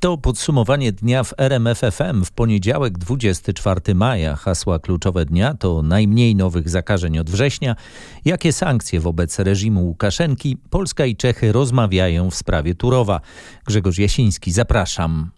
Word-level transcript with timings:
To 0.00 0.18
podsumowanie 0.18 0.92
dnia 0.92 1.24
w 1.24 1.34
RMFFM 1.38 2.24
w 2.24 2.32
poniedziałek 2.32 2.98
24 2.98 3.94
maja. 3.94 4.36
Hasła 4.36 4.78
kluczowe 4.78 5.24
dnia 5.24 5.54
to 5.54 5.82
najmniej 5.82 6.36
nowych 6.36 6.68
zakażeń 6.68 7.18
od 7.18 7.30
września. 7.30 7.76
Jakie 8.24 8.52
sankcje 8.52 9.00
wobec 9.00 9.38
reżimu 9.38 9.84
Łukaszenki? 9.84 10.56
Polska 10.70 11.06
i 11.06 11.16
Czechy 11.16 11.52
rozmawiają 11.52 12.30
w 12.30 12.34
sprawie 12.34 12.74
Turowa. 12.74 13.20
Grzegorz 13.66 13.98
Jasiński, 13.98 14.52
zapraszam. 14.52 15.30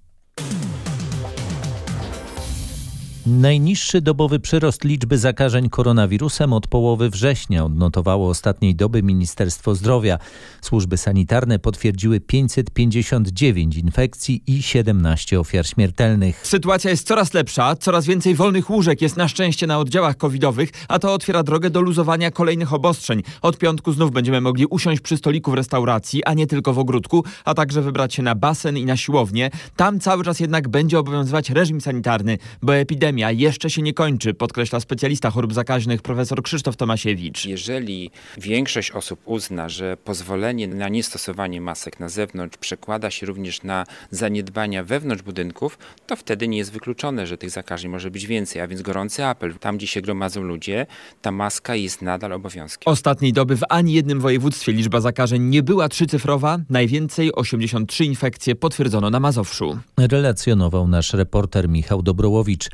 Najniższy 3.30 4.00
dobowy 4.00 4.40
przyrost 4.40 4.84
liczby 4.84 5.18
zakażeń 5.18 5.68
koronawirusem 5.70 6.52
od 6.52 6.66
połowy 6.66 7.10
września 7.10 7.64
odnotowało 7.64 8.28
ostatniej 8.28 8.74
doby 8.74 9.02
Ministerstwo 9.02 9.74
Zdrowia. 9.74 10.18
Służby 10.60 10.96
sanitarne 10.96 11.58
potwierdziły 11.58 12.20
559 12.20 13.76
infekcji 13.76 14.42
i 14.46 14.62
17 14.62 15.40
ofiar 15.40 15.66
śmiertelnych. 15.66 16.46
Sytuacja 16.46 16.90
jest 16.90 17.06
coraz 17.06 17.34
lepsza, 17.34 17.76
coraz 17.76 18.06
więcej 18.06 18.34
wolnych 18.34 18.70
łóżek 18.70 19.02
jest 19.02 19.16
na 19.16 19.28
szczęście 19.28 19.66
na 19.66 19.78
oddziałach 19.78 20.16
covidowych, 20.16 20.70
a 20.88 20.98
to 20.98 21.14
otwiera 21.14 21.42
drogę 21.42 21.70
do 21.70 21.80
luzowania 21.80 22.30
kolejnych 22.30 22.72
obostrzeń. 22.72 23.22
Od 23.42 23.58
piątku 23.58 23.92
znów 23.92 24.10
będziemy 24.10 24.40
mogli 24.40 24.66
usiąść 24.66 25.00
przy 25.00 25.16
stoliku 25.16 25.50
w 25.50 25.54
restauracji, 25.54 26.24
a 26.24 26.34
nie 26.34 26.46
tylko 26.46 26.72
w 26.72 26.78
ogródku, 26.78 27.24
a 27.44 27.54
także 27.54 27.82
wybrać 27.82 28.14
się 28.14 28.22
na 28.22 28.34
basen 28.34 28.76
i 28.76 28.84
na 28.84 28.96
siłownię. 28.96 29.50
Tam 29.76 30.00
cały 30.00 30.24
czas 30.24 30.40
jednak 30.40 30.68
będzie 30.68 30.98
obowiązywać 30.98 31.50
reżim 31.50 31.80
sanitarny, 31.80 32.38
bo 32.62 32.76
epidemia 32.76 33.17
pandemia 33.18 33.30
jeszcze 33.30 33.70
się 33.70 33.82
nie 33.82 33.94
kończy, 33.94 34.34
podkreśla 34.34 34.80
specjalista 34.80 35.30
chorób 35.30 35.54
zakaźnych 35.54 36.02
profesor 36.02 36.42
Krzysztof 36.42 36.76
Tomasiewicz. 36.76 37.44
Jeżeli 37.44 38.10
większość 38.38 38.90
osób 38.90 39.20
uzna, 39.24 39.68
że 39.68 39.96
pozwolenie 39.96 40.68
na 40.68 40.88
niestosowanie 40.88 41.60
masek 41.60 42.00
na 42.00 42.08
zewnątrz 42.08 42.56
przekłada 42.56 43.10
się 43.10 43.26
również 43.26 43.62
na 43.62 43.84
zaniedbania 44.10 44.84
wewnątrz 44.84 45.22
budynków, 45.22 45.78
to 46.06 46.16
wtedy 46.16 46.48
nie 46.48 46.58
jest 46.58 46.72
wykluczone, 46.72 47.26
że 47.26 47.38
tych 47.38 47.50
zakażeń 47.50 47.90
może 47.90 48.10
być 48.10 48.26
więcej. 48.26 48.62
A 48.62 48.68
więc 48.68 48.82
gorący 48.82 49.24
apel, 49.24 49.54
tam 49.54 49.76
gdzie 49.76 49.86
się 49.86 50.00
gromadzą 50.00 50.42
ludzie, 50.42 50.86
ta 51.22 51.32
maska 51.32 51.74
jest 51.74 52.02
nadal 52.02 52.32
obowiązkiem. 52.32 52.92
Ostatniej 52.92 53.32
doby 53.32 53.56
w 53.56 53.62
ani 53.68 53.92
jednym 53.92 54.20
województwie 54.20 54.72
liczba 54.72 55.00
zakażeń 55.00 55.42
nie 55.42 55.62
była 55.62 55.88
trzycyfrowa. 55.88 56.58
Najwięcej 56.70 57.34
83 57.34 58.04
infekcje 58.04 58.54
potwierdzono 58.54 59.10
na 59.10 59.20
Mazowszu. 59.20 59.78
Relacjonował 59.96 60.88
nasz 60.88 61.12
reporter 61.12 61.68
Michał 61.68 62.02
Dobrołowicz. 62.02 62.68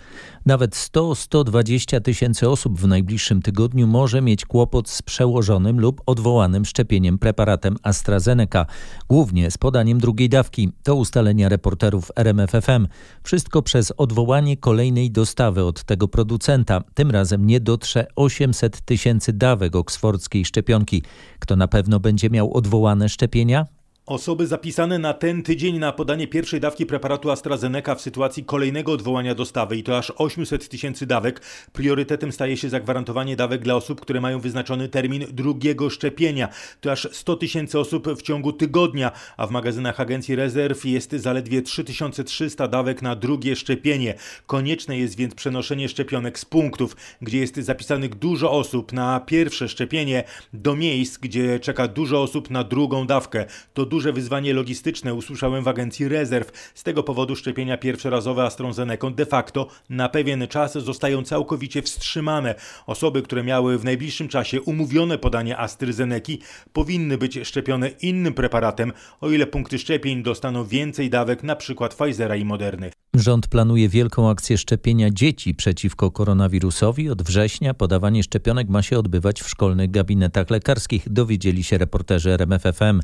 Nawet 0.46 0.74
100-120 0.74 2.00
tysięcy 2.00 2.48
osób 2.48 2.80
w 2.80 2.86
najbliższym 2.86 3.42
tygodniu 3.42 3.86
może 3.86 4.22
mieć 4.22 4.44
kłopot 4.44 4.88
z 4.88 5.02
przełożonym 5.02 5.80
lub 5.80 6.02
odwołanym 6.06 6.64
szczepieniem 6.64 7.18
preparatem 7.18 7.76
AstraZeneca, 7.82 8.66
głównie 9.08 9.50
z 9.50 9.58
podaniem 9.58 9.98
drugiej 9.98 10.28
dawki. 10.28 10.72
To 10.82 10.94
ustalenia 10.94 11.48
reporterów 11.48 12.10
RMFFM. 12.16 12.86
Wszystko 13.22 13.62
przez 13.62 13.92
odwołanie 13.96 14.56
kolejnej 14.56 15.10
dostawy 15.10 15.64
od 15.64 15.84
tego 15.84 16.08
producenta. 16.08 16.80
Tym 16.94 17.10
razem 17.10 17.46
nie 17.46 17.60
dotrze 17.60 18.06
800 18.16 18.80
tysięcy 18.80 19.32
dawek 19.32 19.76
oksfordzkiej 19.76 20.44
szczepionki. 20.44 21.02
Kto 21.38 21.56
na 21.56 21.68
pewno 21.68 22.00
będzie 22.00 22.30
miał 22.30 22.54
odwołane 22.54 23.08
szczepienia? 23.08 23.66
Osoby 24.06 24.46
zapisane 24.46 24.98
na 24.98 25.14
ten 25.14 25.42
tydzień 25.42 25.78
na 25.78 25.92
podanie 25.92 26.28
pierwszej 26.28 26.60
dawki 26.60 26.86
preparatu 26.86 27.30
AstraZeneca 27.30 27.94
w 27.94 28.00
sytuacji 28.00 28.44
kolejnego 28.44 28.92
odwołania 28.92 29.34
dostawy 29.34 29.76
i 29.76 29.82
to 29.82 29.98
aż 29.98 30.12
800 30.16 30.68
tysięcy 30.68 31.06
dawek. 31.06 31.40
Priorytetem 31.72 32.32
staje 32.32 32.56
się 32.56 32.68
zagwarantowanie 32.68 33.36
dawek 33.36 33.62
dla 33.62 33.74
osób, 33.74 34.00
które 34.00 34.20
mają 34.20 34.40
wyznaczony 34.40 34.88
termin 34.88 35.24
drugiego 35.32 35.90
szczepienia. 35.90 36.48
To 36.80 36.92
aż 36.92 37.08
100 37.12 37.36
tysięcy 37.36 37.78
osób 37.78 38.08
w 38.08 38.22
ciągu 38.22 38.52
tygodnia, 38.52 39.12
a 39.36 39.46
w 39.46 39.50
magazynach 39.50 40.00
Agencji 40.00 40.36
Rezerw 40.36 40.84
jest 40.84 41.12
zaledwie 41.12 41.62
3300 41.62 42.68
dawek 42.68 43.02
na 43.02 43.16
drugie 43.16 43.56
szczepienie. 43.56 44.14
Konieczne 44.46 44.98
jest 44.98 45.16
więc 45.16 45.34
przenoszenie 45.34 45.88
szczepionek 45.88 46.38
z 46.38 46.44
punktów, 46.44 46.96
gdzie 47.22 47.38
jest 47.38 47.56
zapisanych 47.56 48.14
dużo 48.14 48.52
osób 48.52 48.92
na 48.92 49.20
pierwsze 49.20 49.68
szczepienie, 49.68 50.24
do 50.52 50.76
miejsc, 50.76 51.18
gdzie 51.18 51.60
czeka 51.60 51.88
dużo 51.88 52.22
osób 52.22 52.50
na 52.50 52.64
drugą 52.64 53.06
dawkę. 53.06 53.44
To 53.74 53.93
duże 53.94 54.12
wyzwanie 54.12 54.54
logistyczne, 54.54 55.14
usłyszałem 55.14 55.64
w 55.64 55.68
agencji 55.68 56.08
rezerw. 56.08 56.72
Z 56.74 56.82
tego 56.82 57.02
powodu 57.02 57.36
szczepienia 57.36 57.76
pierwszorazowe 57.76 58.42
AstraZeneca 58.42 59.10
de 59.10 59.26
facto 59.26 59.68
na 59.90 60.08
pewien 60.08 60.48
czas 60.48 60.72
zostają 60.72 61.22
całkowicie 61.22 61.82
wstrzymane. 61.82 62.54
Osoby, 62.86 63.22
które 63.22 63.44
miały 63.44 63.78
w 63.78 63.84
najbliższym 63.84 64.28
czasie 64.28 64.62
umówione 64.62 65.18
podanie 65.18 65.58
AstraZeneca 65.58 66.32
powinny 66.72 67.18
być 67.18 67.38
szczepione 67.44 67.88
innym 67.88 68.34
preparatem, 68.34 68.92
o 69.20 69.30
ile 69.30 69.46
punkty 69.46 69.78
szczepień 69.78 70.22
dostaną 70.22 70.64
więcej 70.64 71.10
dawek, 71.10 71.42
przykład 71.58 71.94
Pfizera 71.94 72.36
i 72.36 72.44
Moderny. 72.44 72.90
Rząd 73.14 73.46
planuje 73.46 73.88
wielką 73.88 74.30
akcję 74.30 74.58
szczepienia 74.58 75.10
dzieci 75.10 75.54
przeciwko 75.54 76.10
koronawirusowi. 76.10 77.10
Od 77.10 77.22
września 77.22 77.74
podawanie 77.74 78.22
szczepionek 78.22 78.68
ma 78.68 78.82
się 78.82 78.98
odbywać 78.98 79.42
w 79.42 79.48
szkolnych 79.48 79.90
gabinetach 79.90 80.50
lekarskich, 80.50 81.12
dowiedzieli 81.12 81.64
się 81.64 81.78
reporterzy 81.78 82.30
RMFFM. 82.30 83.00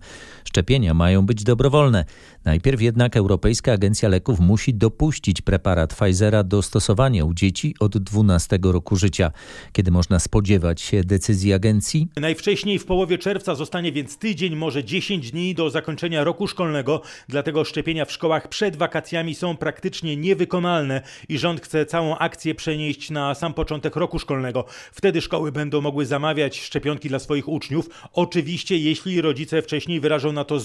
Szczepienia 0.80 0.94
mają 0.94 1.26
być 1.26 1.44
dobrowolne. 1.44 2.04
Najpierw 2.44 2.82
jednak 2.82 3.16
Europejska 3.16 3.72
Agencja 3.72 4.08
Leków 4.08 4.41
musi 4.41 4.74
dopuścić 4.74 5.42
preparat 5.42 5.94
Pfizera 5.94 6.42
do 6.42 6.62
stosowania 6.62 7.24
u 7.24 7.34
dzieci 7.34 7.74
od 7.80 7.98
12 7.98 8.58
roku 8.62 8.96
życia. 8.96 9.32
Kiedy 9.72 9.91
można 9.91 10.18
spodziewać 10.18 10.80
się 10.80 11.04
decyzji 11.04 11.52
agencji? 11.52 12.08
Najwcześniej 12.16 12.78
w 12.78 12.86
połowie 12.86 13.18
czerwca 13.18 13.54
zostanie 13.54 13.92
więc 13.92 14.18
tydzień, 14.18 14.56
może 14.56 14.84
10 14.84 15.30
dni 15.30 15.54
do 15.54 15.70
zakończenia 15.70 16.24
roku 16.24 16.46
szkolnego. 16.48 17.02
Dlatego 17.28 17.64
szczepienia 17.64 18.04
w 18.04 18.12
szkołach 18.12 18.48
przed 18.48 18.76
wakacjami 18.76 19.34
są 19.34 19.56
praktycznie 19.56 20.16
niewykonalne 20.16 21.02
i 21.28 21.38
rząd 21.38 21.60
chce 21.60 21.86
całą 21.86 22.18
akcję 22.18 22.54
przenieść 22.54 23.10
na 23.10 23.34
sam 23.34 23.54
początek 23.54 23.97
roku 23.97 24.18
szkolnego. 24.18 24.64
Wtedy 24.92 25.20
szkoły 25.20 25.52
będą 25.52 25.80
mogły 25.80 26.06
zamawiać 26.06 26.60
szczepionki 26.60 27.08
dla 27.08 27.18
swoich 27.18 27.48
uczniów. 27.48 27.88
Oczywiście, 28.12 28.78
jeśli 28.78 29.20
rodzice 29.20 29.62
wcześniej 29.62 30.00
wyrażą 30.00 30.32
na 30.32 30.44
to 30.44 30.60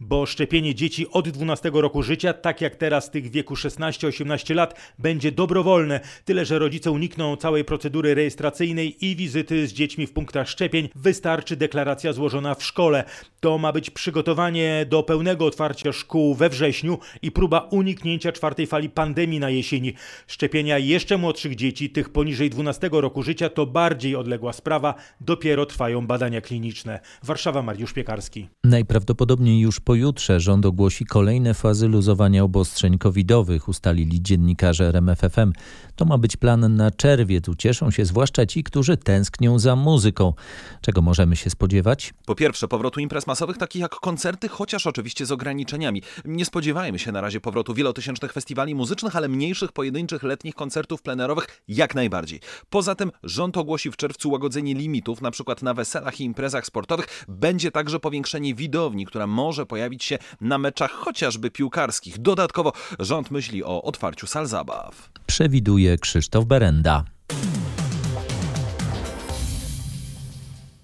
bo 0.00 0.26
szczepienie 0.26 0.74
dzieci 0.74 1.10
od 1.10 1.28
12 1.28 1.70
roku 1.74 2.02
życia, 2.02 2.32
tak 2.32 2.60
jak 2.60 2.76
teraz 2.76 3.10
tych 3.10 3.30
wieku 3.30 3.54
16-18 3.54 4.54
lat, 4.54 4.80
będzie 4.98 5.32
dobrowolne. 5.32 6.00
Tyle, 6.24 6.44
że 6.44 6.58
rodzice 6.58 6.90
unikną 6.90 7.36
całej 7.36 7.64
procedury 7.64 8.14
rejestracyjnej 8.14 9.06
i 9.06 9.16
wizyty 9.16 9.66
z 9.66 9.72
dziećmi 9.72 10.06
w 10.06 10.12
punktach 10.12 10.48
szczepień. 10.48 10.88
Wystarczy 10.94 11.56
deklaracja 11.56 12.12
złożona 12.12 12.54
w 12.54 12.64
szkole. 12.64 13.04
To 13.40 13.58
ma 13.58 13.72
być 13.72 13.90
przygotowanie 13.90 14.86
do 14.88 15.02
pełnego 15.02 15.46
otwarcia 15.46 15.92
szkół 15.92 16.34
we 16.34 16.48
wrześniu 16.48 16.98
i 17.22 17.30
próba 17.30 17.68
uniknięcia 17.70 18.32
czwartej 18.32 18.66
fali 18.66 18.90
pandemii 18.90 19.40
na 19.40 19.50
jesieni. 19.50 19.94
Szczepienia 20.26 20.78
jeszcze 20.78 21.18
młodszych 21.18 21.54
dzieci, 21.54 21.90
tych 21.90 22.08
poniżej 22.08 22.50
12 22.50 22.90
roku 22.92 23.22
życia, 23.22 23.48
to 23.48 23.66
bardziej 23.66 24.16
odległa 24.16 24.52
sprawa. 24.52 24.94
Dopiero 25.20 25.66
trwają 25.66 26.06
badania 26.06 26.40
kliniczne. 26.40 27.00
Warszawa, 27.22 27.62
Mariusz 27.62 27.92
Piekarski. 27.92 28.48
Najprawdopodobniej 28.64 29.23
już 29.30 29.80
pojutrze 29.80 30.40
rząd 30.40 30.66
ogłosi 30.66 31.04
kolejne 31.04 31.54
fazy 31.54 31.88
luzowania 31.88 32.44
obostrzeń 32.44 32.98
covidowych, 32.98 33.68
ustalili 33.68 34.22
dziennikarze 34.22 34.88
RMFFM. 34.88 35.52
To 35.96 36.04
ma 36.04 36.18
być 36.18 36.36
plan 36.36 36.76
na 36.76 36.90
czerwiec. 36.90 37.48
Ucieszą 37.48 37.90
się 37.90 38.04
zwłaszcza 38.04 38.46
ci, 38.46 38.64
którzy 38.64 38.96
tęsknią 38.96 39.58
za 39.58 39.76
muzyką. 39.76 40.32
Czego 40.80 41.02
możemy 41.02 41.36
się 41.36 41.50
spodziewać? 41.50 42.14
Po 42.26 42.34
pierwsze, 42.34 42.68
powrotu 42.68 43.00
imprez 43.00 43.26
masowych, 43.26 43.58
takich 43.58 43.82
jak 43.82 43.94
koncerty, 43.94 44.48
chociaż 44.48 44.86
oczywiście 44.86 45.26
z 45.26 45.32
ograniczeniami. 45.32 46.02
Nie 46.24 46.44
spodziewajmy 46.44 46.98
się 46.98 47.12
na 47.12 47.20
razie 47.20 47.40
powrotu 47.40 47.74
wielotysięcznych 47.74 48.32
festiwali 48.32 48.74
muzycznych, 48.74 49.16
ale 49.16 49.28
mniejszych, 49.28 49.72
pojedynczych, 49.72 50.22
letnich 50.22 50.54
koncertów 50.54 51.02
plenerowych 51.02 51.62
jak 51.68 51.94
najbardziej. 51.94 52.40
Poza 52.70 52.94
tym 52.94 53.10
rząd 53.22 53.56
ogłosi 53.56 53.90
w 53.90 53.96
czerwcu 53.96 54.30
łagodzenie 54.30 54.74
limitów, 54.74 55.22
na 55.22 55.30
przykład 55.30 55.62
na 55.62 55.74
weselach 55.74 56.20
i 56.20 56.24
imprezach 56.24 56.66
sportowych. 56.66 57.24
Będzie 57.28 57.70
także 57.70 58.00
powiększenie 58.00 58.54
widowni, 58.54 59.06
która 59.14 59.26
może 59.26 59.66
pojawić 59.66 60.04
się 60.04 60.18
na 60.40 60.58
meczach 60.58 60.90
chociażby 60.90 61.50
piłkarskich. 61.50 62.18
Dodatkowo 62.18 62.72
rząd 62.98 63.30
myśli 63.30 63.64
o 63.64 63.82
otwarciu 63.82 64.26
sal 64.26 64.46
zabaw. 64.46 65.10
Przewiduje 65.26 65.98
Krzysztof 65.98 66.44
Berenda. 66.44 67.04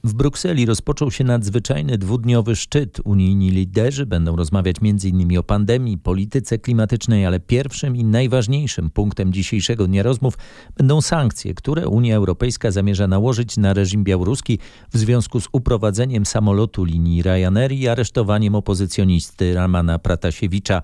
W 0.04 0.14
Brukseli 0.14 0.66
rozpoczął 0.66 1.10
się 1.10 1.24
nadzwyczajny 1.24 1.98
dwudniowy 1.98 2.56
szczyt. 2.56 3.00
Unijni 3.04 3.50
liderzy 3.50 4.06
będą 4.06 4.36
rozmawiać 4.36 4.76
m.in. 4.82 5.38
o 5.38 5.42
pandemii, 5.42 5.98
polityce 5.98 6.58
klimatycznej, 6.58 7.26
ale 7.26 7.40
pierwszym 7.40 7.96
i 7.96 8.04
najważniejszym 8.04 8.90
punktem 8.90 9.32
dzisiejszego 9.32 9.86
dnia 9.86 10.02
rozmów 10.02 10.38
będą 10.76 11.00
sankcje, 11.00 11.54
które 11.54 11.88
Unia 11.88 12.16
Europejska 12.16 12.70
zamierza 12.70 13.06
nałożyć 13.06 13.56
na 13.56 13.74
reżim 13.74 14.04
białoruski 14.04 14.58
w 14.92 14.98
związku 14.98 15.40
z 15.40 15.48
uprowadzeniem 15.52 16.26
samolotu 16.26 16.84
linii 16.84 17.22
Ryanair 17.22 17.72
i 17.72 17.88
aresztowaniem 17.88 18.54
opozycjonisty 18.54 19.54
Ramana 19.54 19.98
Pratasiewicza. 19.98 20.82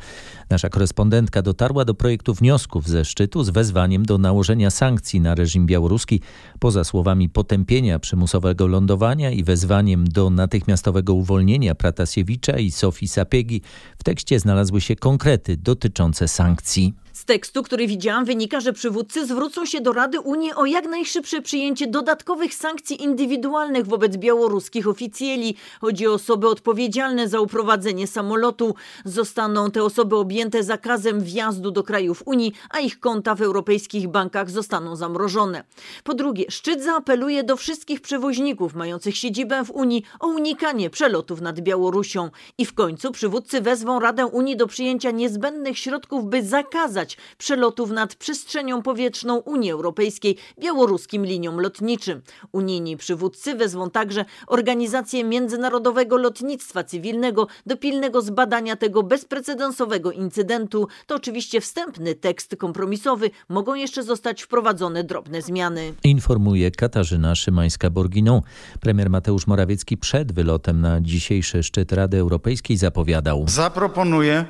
Nasza 0.50 0.68
korespondentka 0.68 1.42
dotarła 1.42 1.84
do 1.84 1.94
projektu 1.94 2.34
wniosków 2.34 2.88
ze 2.88 3.04
szczytu 3.04 3.44
z 3.44 3.50
wezwaniem 3.50 4.04
do 4.06 4.18
nałożenia 4.18 4.70
sankcji 4.70 5.20
na 5.20 5.34
reżim 5.34 5.66
białoruski. 5.66 6.20
Poza 6.58 6.84
słowami 6.84 7.28
potępienia 7.28 7.98
przymusowego 7.98 8.66
lądowania 8.66 9.05
i 9.14 9.44
wezwaniem 9.44 10.08
do 10.08 10.30
natychmiastowego 10.30 11.14
uwolnienia 11.14 11.74
Pratasiewicza 11.74 12.58
i 12.58 12.70
Sofii 12.70 13.08
Sapiegi 13.08 13.62
w 13.98 14.04
tekście 14.04 14.40
znalazły 14.40 14.80
się 14.80 14.96
konkrety 14.96 15.56
dotyczące 15.56 16.28
sankcji. 16.28 16.94
Tekstu, 17.26 17.62
który 17.62 17.86
widziałam, 17.86 18.24
wynika, 18.24 18.60
że 18.60 18.72
przywódcy 18.72 19.26
zwrócą 19.26 19.66
się 19.66 19.80
do 19.80 19.92
Rady 19.92 20.20
Unii 20.20 20.52
o 20.54 20.66
jak 20.66 20.88
najszybsze 20.88 21.42
przyjęcie 21.42 21.86
dodatkowych 21.86 22.54
sankcji 22.54 23.02
indywidualnych 23.02 23.86
wobec 23.86 24.16
białoruskich 24.16 24.88
oficjeli. 24.88 25.56
Chodzi 25.80 26.06
o 26.06 26.12
osoby 26.12 26.48
odpowiedzialne 26.48 27.28
za 27.28 27.40
uprowadzenie 27.40 28.06
samolotu. 28.06 28.74
Zostaną 29.04 29.70
te 29.70 29.82
osoby 29.84 30.16
objęte 30.16 30.62
zakazem 30.62 31.20
wjazdu 31.20 31.70
do 31.70 31.82
krajów 31.82 32.22
Unii, 32.26 32.52
a 32.70 32.78
ich 32.78 33.00
konta 33.00 33.34
w 33.34 33.42
europejskich 33.42 34.08
bankach 34.08 34.50
zostaną 34.50 34.96
zamrożone. 34.96 35.64
Po 36.04 36.14
drugie, 36.14 36.44
szczyt 36.48 36.84
zaapeluje 36.84 37.44
do 37.44 37.56
wszystkich 37.56 38.00
przewoźników 38.00 38.74
mających 38.74 39.16
siedzibę 39.16 39.64
w 39.64 39.70
Unii 39.70 40.02
o 40.20 40.26
unikanie 40.26 40.90
przelotów 40.90 41.40
nad 41.40 41.60
Białorusią. 41.60 42.30
I 42.58 42.66
w 42.66 42.74
końcu 42.74 43.12
przywódcy 43.12 43.60
wezwą 43.60 44.00
Radę 44.00 44.26
Unii 44.26 44.56
do 44.56 44.66
przyjęcia 44.66 45.10
niezbędnych 45.10 45.78
środków, 45.78 46.24
by 46.24 46.42
zakazać 46.42 47.15
przelotów 47.38 47.90
nad 47.90 48.14
przestrzenią 48.14 48.82
powietrzną 48.82 49.36
Unii 49.36 49.70
Europejskiej 49.70 50.36
białoruskim 50.58 51.26
liniom 51.26 51.60
lotniczym. 51.60 52.22
Unijni 52.52 52.96
przywódcy 52.96 53.54
wezwą 53.54 53.90
także 53.90 54.24
Organizację 54.46 55.24
Międzynarodowego 55.24 56.16
Lotnictwa 56.16 56.84
Cywilnego 56.84 57.46
do 57.66 57.76
pilnego 57.76 58.22
zbadania 58.22 58.76
tego 58.76 59.02
bezprecedensowego 59.02 60.12
incydentu. 60.12 60.88
To 61.06 61.14
oczywiście 61.14 61.60
wstępny 61.60 62.14
tekst 62.14 62.56
kompromisowy. 62.56 63.30
Mogą 63.48 63.74
jeszcze 63.74 64.02
zostać 64.02 64.42
wprowadzone 64.42 65.04
drobne 65.04 65.42
zmiany. 65.42 65.94
Informuje 66.04 66.70
Katarzyna 66.70 67.32
Szymańska-Borginą. 67.34 68.40
Premier 68.80 69.10
Mateusz 69.10 69.46
Morawiecki 69.46 69.96
przed 69.96 70.32
wylotem 70.32 70.80
na 70.80 71.00
dzisiejszy 71.00 71.62
szczyt 71.62 71.92
Rady 71.92 72.18
Europejskiej 72.18 72.76
zapowiadał. 72.76 73.44
Zaproponuję, 73.48 74.44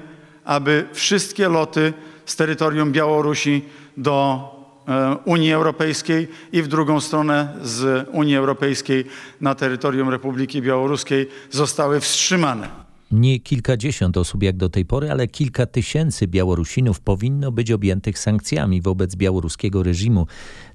aby 0.44 0.88
wszystkie 0.92 1.48
loty 1.48 1.92
z 2.26 2.36
terytorium 2.36 2.92
Białorusi 2.92 3.64
do 3.96 4.38
e, 4.88 5.16
Unii 5.24 5.52
Europejskiej 5.52 6.28
i 6.52 6.62
w 6.62 6.68
drugą 6.68 7.00
stronę 7.00 7.56
z 7.62 8.08
Unii 8.12 8.36
Europejskiej 8.36 9.04
na 9.40 9.54
terytorium 9.54 10.08
Republiki 10.08 10.62
Białoruskiej 10.62 11.28
zostały 11.50 12.00
wstrzymane. 12.00 12.85
Nie 13.10 13.40
kilkadziesiąt 13.40 14.16
osób 14.16 14.42
jak 14.42 14.56
do 14.56 14.68
tej 14.68 14.84
pory, 14.84 15.10
ale 15.10 15.26
kilka 15.26 15.66
tysięcy 15.66 16.26
Białorusinów 16.26 17.00
powinno 17.00 17.52
być 17.52 17.72
objętych 17.72 18.18
sankcjami 18.18 18.82
wobec 18.82 19.16
białoruskiego 19.16 19.82
reżimu. 19.82 20.26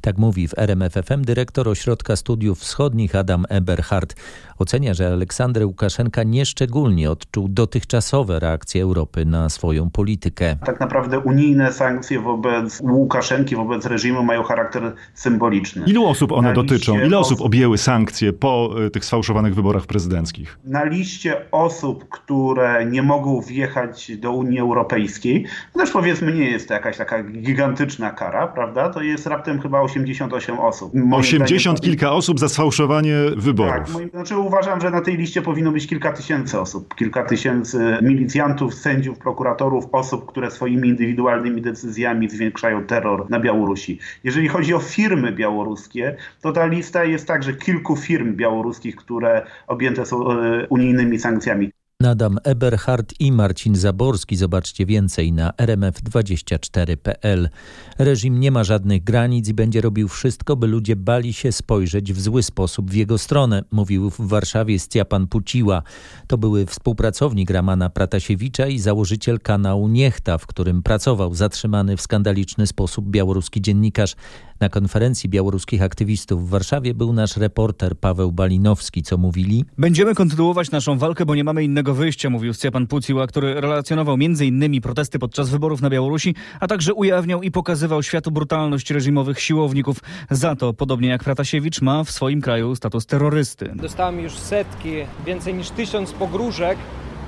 Tak 0.01 0.17
mówi 0.17 0.47
w 0.47 0.53
RMFFM 0.57 1.21
dyrektor 1.21 1.69
Ośrodka 1.69 2.15
Studiów 2.15 2.59
Wschodnich 2.59 3.15
Adam 3.15 3.45
Eberhard. 3.49 4.15
Ocenia, 4.57 4.93
że 4.93 5.07
Aleksander 5.07 5.65
Łukaszenka 5.65 6.23
nieszczególnie 6.23 7.11
odczuł 7.11 7.47
dotychczasowe 7.49 8.39
reakcje 8.39 8.83
Europy 8.83 9.25
na 9.25 9.49
swoją 9.49 9.89
politykę. 9.89 10.57
Tak 10.65 10.79
naprawdę 10.79 11.19
unijne 11.19 11.73
sankcje 11.73 12.19
wobec 12.19 12.81
Łukaszenki, 12.81 13.55
wobec 13.55 13.85
reżimu 13.85 14.23
mają 14.23 14.43
charakter 14.43 14.93
symboliczny. 15.13 15.85
Ilu 15.87 16.05
osób 16.05 16.31
one 16.31 16.47
na 16.47 16.53
dotyczą? 16.53 16.99
Ile 16.99 17.17
osób 17.17 17.41
objęły 17.41 17.77
sankcje 17.77 18.33
po 18.33 18.75
e, 18.85 18.89
tych 18.89 19.05
sfałszowanych 19.05 19.55
wyborach 19.55 19.85
prezydenckich? 19.85 20.59
Na 20.65 20.83
liście 20.83 21.51
osób, 21.51 22.20
które 22.23 22.85
nie 22.85 23.03
mogą 23.03 23.41
wjechać 23.41 24.17
do 24.17 24.31
Unii 24.31 24.59
Europejskiej, 24.59 25.45
to 25.73 25.79
też 25.79 25.91
powiedzmy 25.91 26.33
nie 26.33 26.49
jest 26.49 26.67
to 26.67 26.73
jakaś 26.73 26.97
taka 26.97 27.23
gigantyczna 27.23 28.11
kara, 28.11 28.47
prawda? 28.47 28.89
To 28.89 29.01
jest 29.01 29.27
raptem 29.27 29.61
chyba 29.61 29.81
88 29.81 30.59
osób. 30.59 30.93
Moim 30.93 31.13
80 31.13 31.77
zdaniem, 31.77 31.91
kilka 31.91 32.11
osób 32.11 32.39
za 32.39 32.49
sfałszowanie 32.49 33.15
wyborów. 33.37 33.73
Tak, 33.73 33.89
moim, 33.89 34.09
znaczy 34.09 34.37
uważam, 34.37 34.81
że 34.81 34.89
na 34.89 35.01
tej 35.01 35.17
liście 35.17 35.41
powinno 35.41 35.71
być 35.71 35.87
kilka 35.87 36.13
tysięcy 36.13 36.59
osób. 36.59 36.95
Kilka 36.95 37.23
tysięcy 37.23 37.97
milicjantów, 38.01 38.73
sędziów, 38.73 39.17
prokuratorów, 39.17 39.85
osób, 39.91 40.25
które 40.25 40.51
swoimi 40.51 40.89
indywidualnymi 40.89 41.61
decyzjami 41.61 42.29
zwiększają 42.29 42.83
terror 42.83 43.29
na 43.29 43.39
Białorusi. 43.39 43.99
Jeżeli 44.23 44.47
chodzi 44.47 44.73
o 44.73 44.79
firmy 44.79 45.31
białoruskie, 45.31 46.15
to 46.41 46.51
ta 46.51 46.65
lista 46.65 47.03
jest 47.03 47.27
także 47.27 47.53
kilku 47.53 47.95
firm 47.95 48.35
białoruskich, 48.35 48.95
które 48.95 49.45
objęte 49.67 50.05
są 50.05 50.31
e, 50.31 50.67
unijnymi 50.69 51.19
sankcjami. 51.19 51.71
Adam 52.05 52.37
Eberhard 52.43 53.13
i 53.19 53.31
Marcin 53.31 53.75
Zaborski. 53.75 54.35
Zobaczcie 54.35 54.85
więcej 54.85 55.33
na 55.33 55.49
rmf24.pl. 55.49 57.49
Reżim 57.97 58.39
nie 58.39 58.51
ma 58.51 58.63
żadnych 58.63 59.03
granic 59.03 59.49
i 59.49 59.53
będzie 59.53 59.81
robił 59.81 60.07
wszystko, 60.07 60.55
by 60.55 60.67
ludzie 60.67 60.95
bali 60.95 61.33
się 61.33 61.51
spojrzeć 61.51 62.13
w 62.13 62.21
zły 62.21 62.43
sposób 62.43 62.91
w 62.91 62.93
jego 62.93 63.17
stronę, 63.17 63.63
mówił 63.71 64.09
w 64.09 64.27
Warszawie 64.27 64.79
Stjapan 64.79 65.27
Puciła. 65.27 65.83
To 66.27 66.37
były 66.37 66.65
współpracownik 66.65 67.49
Ramana 67.49 67.89
Pratasiewicza 67.89 68.67
i 68.67 68.79
założyciel 68.79 69.39
kanału 69.39 69.87
Niechta, 69.87 70.37
w 70.37 70.47
którym 70.47 70.83
pracował 70.83 71.35
zatrzymany 71.35 71.97
w 71.97 72.01
skandaliczny 72.01 72.67
sposób 72.67 73.09
białoruski 73.09 73.61
dziennikarz. 73.61 74.15
Na 74.59 74.69
konferencji 74.69 75.29
białoruskich 75.29 75.81
aktywistów 75.81 76.47
w 76.47 76.49
Warszawie 76.49 76.93
był 76.93 77.13
nasz 77.13 77.37
reporter 77.37 77.97
Paweł 77.97 78.31
Balinowski, 78.31 79.03
co 79.03 79.17
mówili. 79.17 79.65
Będziemy 79.77 80.15
kontynuować 80.15 80.71
naszą 80.71 80.97
walkę, 80.97 81.25
bo 81.25 81.35
nie 81.35 81.43
mamy 81.43 81.63
innego 81.63 81.90
wyjścia, 81.93 82.29
mówił 82.29 82.53
Stjepan 82.53 82.87
Puciła, 82.87 83.27
który 83.27 83.61
relacjonował 83.61 84.15
m.in. 84.15 84.81
protesty 84.81 85.19
podczas 85.19 85.49
wyborów 85.49 85.81
na 85.81 85.89
Białorusi, 85.89 86.35
a 86.59 86.67
także 86.67 86.93
ujawniał 86.93 87.41
i 87.41 87.51
pokazywał 87.51 88.03
światu 88.03 88.31
brutalność 88.31 88.91
reżimowych 88.91 89.39
siłowników. 89.39 89.97
Za 90.29 90.55
to, 90.55 90.73
podobnie 90.73 91.09
jak 91.09 91.23
Pratasiewicz, 91.23 91.81
ma 91.81 92.03
w 92.03 92.11
swoim 92.11 92.41
kraju 92.41 92.75
status 92.75 93.05
terrorysty. 93.05 93.71
Dostałem 93.75 94.19
już 94.19 94.33
setki, 94.33 94.93
więcej 95.25 95.53
niż 95.53 95.69
tysiąc 95.69 96.11
pogróżek 96.11 96.77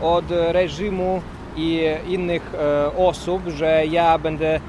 od 0.02 0.26
reżimu 0.30 1.22
i 1.58 1.82
innych 2.08 2.54
e, 2.56 2.98
osób, 2.98 3.42
że 3.48 3.84
ja 3.86 4.18
będę 4.18 4.60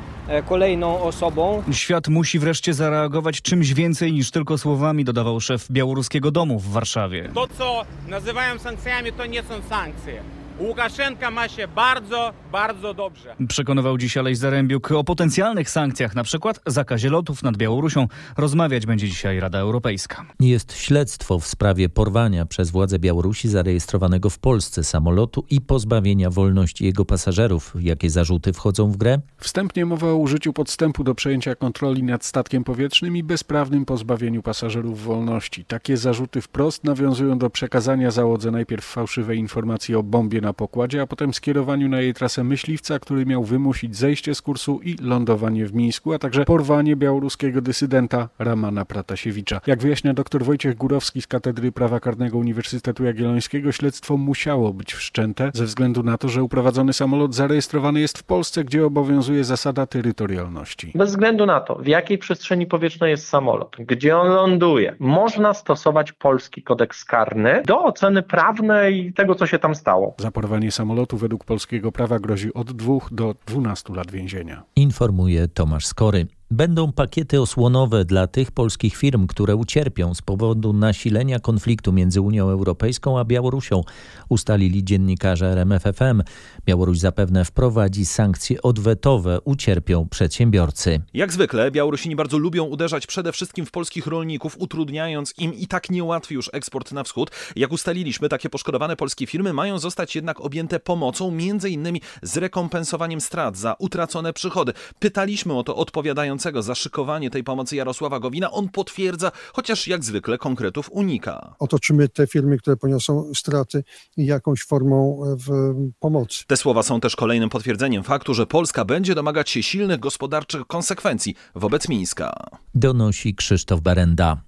kolejną 0.48 1.02
osobą. 1.02 1.62
Świat 1.72 2.08
musi 2.08 2.38
wreszcie 2.38 2.74
zareagować 2.74 3.42
czymś 3.42 3.74
więcej 3.74 4.12
niż 4.12 4.30
tylko 4.30 4.58
słowami, 4.58 5.04
dodawał 5.04 5.40
szef 5.40 5.70
Białoruskiego 5.70 6.30
Domu 6.30 6.58
w 6.58 6.72
Warszawie. 6.72 7.30
To, 7.34 7.48
co 7.58 7.82
nazywają 8.08 8.58
sankcjami, 8.58 9.12
to 9.12 9.26
nie 9.26 9.42
są 9.42 9.54
sankcje. 9.68 10.22
Łukaszenka 10.60 11.30
ma 11.30 11.48
się 11.48 11.68
bardzo, 11.68 12.32
bardzo 12.52 12.94
dobrze. 12.94 13.36
Przekonywał 13.48 13.98
dziś 13.98 14.16
Alej 14.16 14.34
Zarębiuk 14.34 14.92
o 14.92 15.04
potencjalnych 15.04 15.70
sankcjach, 15.70 16.14
na 16.14 16.24
przykład 16.24 16.60
zakazie 16.66 17.10
lotów 17.10 17.42
nad 17.42 17.56
Białorusią. 17.56 18.08
Rozmawiać 18.36 18.86
będzie 18.86 19.08
dzisiaj 19.08 19.40
Rada 19.40 19.58
Europejska. 19.58 20.26
Jest 20.40 20.76
śledztwo 20.76 21.38
w 21.38 21.46
sprawie 21.46 21.88
porwania 21.88 22.46
przez 22.46 22.70
władze 22.70 22.98
Białorusi 22.98 23.48
zarejestrowanego 23.48 24.30
w 24.30 24.38
Polsce 24.38 24.84
samolotu 24.84 25.44
i 25.50 25.60
pozbawienia 25.60 26.30
wolności 26.30 26.84
jego 26.84 27.04
pasażerów. 27.04 27.74
Jakie 27.80 28.10
zarzuty 28.10 28.52
wchodzą 28.52 28.90
w 28.90 28.96
grę? 28.96 29.20
Wstępnie 29.36 29.86
mowa 29.86 30.06
o 30.06 30.16
użyciu 30.16 30.52
podstępu 30.52 31.04
do 31.04 31.14
przejęcia 31.14 31.54
kontroli 31.54 32.02
nad 32.02 32.24
statkiem 32.24 32.64
powietrznym 32.64 33.16
i 33.16 33.22
bezprawnym 33.22 33.84
pozbawieniu 33.84 34.42
pasażerów 34.42 35.04
wolności. 35.04 35.64
Takie 35.64 35.96
zarzuty 35.96 36.40
wprost 36.40 36.84
nawiązują 36.84 37.38
do 37.38 37.50
przekazania 37.50 38.10
załodze 38.10 38.50
najpierw 38.50 38.84
fałszywej 38.84 39.38
informacji 39.38 39.94
o 39.94 40.02
bombie 40.02 40.43
na 40.44 40.52
pokładzie, 40.52 41.02
a 41.02 41.06
potem 41.06 41.34
skierowaniu 41.34 41.88
na 41.88 42.00
jej 42.00 42.14
trasę 42.14 42.44
myśliwca, 42.44 42.98
który 42.98 43.26
miał 43.26 43.44
wymusić 43.44 43.96
zejście 43.96 44.34
z 44.34 44.42
kursu 44.42 44.80
i 44.82 44.96
lądowanie 45.02 45.66
w 45.66 45.74
Mińsku, 45.74 46.12
a 46.12 46.18
także 46.18 46.44
porwanie 46.44 46.96
białoruskiego 46.96 47.60
dysydenta 47.60 48.28
Ramana 48.38 48.84
Pratasiewicza. 48.84 49.60
Jak 49.66 49.80
wyjaśnia 49.80 50.14
dr 50.14 50.44
Wojciech 50.44 50.76
Górowski 50.76 51.22
z 51.22 51.26
Katedry 51.26 51.72
Prawa 51.72 52.00
Karnego 52.00 52.38
Uniwersytetu 52.38 53.04
Jagiellońskiego, 53.04 53.72
śledztwo 53.72 54.16
musiało 54.16 54.72
być 54.72 54.94
wszczęte 54.94 55.50
ze 55.54 55.64
względu 55.64 56.02
na 56.02 56.18
to, 56.18 56.28
że 56.28 56.42
uprowadzony 56.42 56.92
samolot 56.92 57.34
zarejestrowany 57.34 58.00
jest 58.00 58.18
w 58.18 58.22
Polsce, 58.22 58.64
gdzie 58.64 58.86
obowiązuje 58.86 59.44
zasada 59.44 59.86
terytorialności. 59.86 60.92
Bez 60.94 61.10
względu 61.10 61.46
na 61.46 61.60
to, 61.60 61.74
w 61.74 61.86
jakiej 61.86 62.18
przestrzeni 62.18 62.66
powietrznej 62.66 63.10
jest 63.10 63.28
samolot, 63.28 63.76
gdzie 63.78 64.18
on 64.18 64.28
ląduje, 64.28 64.96
można 64.98 65.54
stosować 65.54 66.12
polski 66.12 66.62
kodeks 66.62 67.04
karny 67.04 67.62
do 67.66 67.84
oceny 67.84 68.22
prawnej 68.22 69.12
tego, 69.12 69.34
co 69.34 69.46
się 69.46 69.58
tam 69.58 69.74
stało. 69.74 70.14
Porwanie 70.34 70.72
samolotu 70.72 71.16
według 71.16 71.44
polskiego 71.44 71.92
prawa 71.92 72.18
grozi 72.18 72.54
od 72.54 72.72
2 72.72 72.94
do 73.10 73.34
12 73.46 73.94
lat 73.94 74.10
więzienia. 74.10 74.62
Informuje 74.76 75.48
Tomasz 75.48 75.86
Skory. 75.86 76.26
Będą 76.50 76.92
pakiety 76.92 77.40
osłonowe 77.40 78.04
dla 78.04 78.26
tych 78.26 78.52
polskich 78.52 78.96
firm, 78.96 79.26
które 79.26 79.56
ucierpią 79.56 80.14
z 80.14 80.22
powodu 80.22 80.72
nasilenia 80.72 81.38
konfliktu 81.38 81.92
między 81.92 82.20
Unią 82.20 82.48
Europejską 82.48 83.18
a 83.18 83.24
Białorusią, 83.24 83.82
ustalili 84.28 84.84
dziennikarze 84.84 85.46
RMFFM. 85.46 86.22
Białoruś 86.66 86.98
zapewne 86.98 87.44
wprowadzi 87.44 88.06
sankcje 88.06 88.62
odwetowe, 88.62 89.40
ucierpią 89.40 90.08
przedsiębiorcy. 90.08 91.00
Jak 91.14 91.32
zwykle 91.32 91.70
Białorusini 91.70 92.16
bardzo 92.16 92.38
lubią 92.38 92.64
uderzać 92.64 93.06
przede 93.06 93.32
wszystkim 93.32 93.66
w 93.66 93.70
polskich 93.70 94.06
rolników, 94.06 94.56
utrudniając 94.58 95.34
im 95.38 95.54
i 95.54 95.66
tak 95.66 95.90
niełatwy 95.90 96.34
już 96.34 96.50
eksport 96.52 96.92
na 96.92 97.04
wschód. 97.04 97.30
Jak 97.56 97.72
ustaliliśmy, 97.72 98.28
takie 98.28 98.50
poszkodowane 98.50 98.96
polskie 98.96 99.26
firmy 99.26 99.52
mają 99.52 99.78
zostać 99.78 100.16
jednak 100.16 100.40
objęte 100.40 100.80
pomocą, 100.80 101.30
między 101.30 101.70
innymi 101.70 102.00
z 102.22 102.36
rekompensowaniem 102.36 103.20
strat 103.20 103.56
za 103.56 103.76
utracone 103.78 104.32
przychody. 104.32 104.72
Pytaliśmy 104.98 105.54
o 105.58 105.62
to 105.62 105.76
odpowiadając 105.76 106.33
odpowiadającego 106.34 106.62
za 106.62 106.74
szykowanie 106.74 107.30
tej 107.30 107.44
pomocy 107.44 107.76
Jarosława 107.76 108.20
Gowina. 108.20 108.50
On 108.50 108.68
potwierdza, 108.68 109.32
chociaż 109.52 109.88
jak 109.88 110.04
zwykle 110.04 110.38
konkretów 110.38 110.90
unika. 110.92 111.54
Otoczymy 111.58 112.08
te 112.08 112.26
firmy, 112.26 112.58
które 112.58 112.76
poniosą 112.76 113.34
straty 113.34 113.84
jakąś 114.16 114.62
formą 114.64 115.24
w 115.46 115.74
pomocy. 116.00 116.44
Te 116.46 116.56
słowa 116.56 116.82
są 116.82 117.00
też 117.00 117.16
kolejnym 117.16 117.50
potwierdzeniem 117.50 118.02
faktu, 118.02 118.34
że 118.34 118.46
Polska 118.46 118.84
będzie 118.84 119.14
domagać 119.14 119.50
się 119.50 119.62
silnych 119.62 120.00
gospodarczych 120.00 120.66
konsekwencji 120.66 121.34
wobec 121.54 121.88
Mińska. 121.88 122.34
Donosi 122.74 123.34
Krzysztof 123.34 123.80
Berenda. 123.80 124.42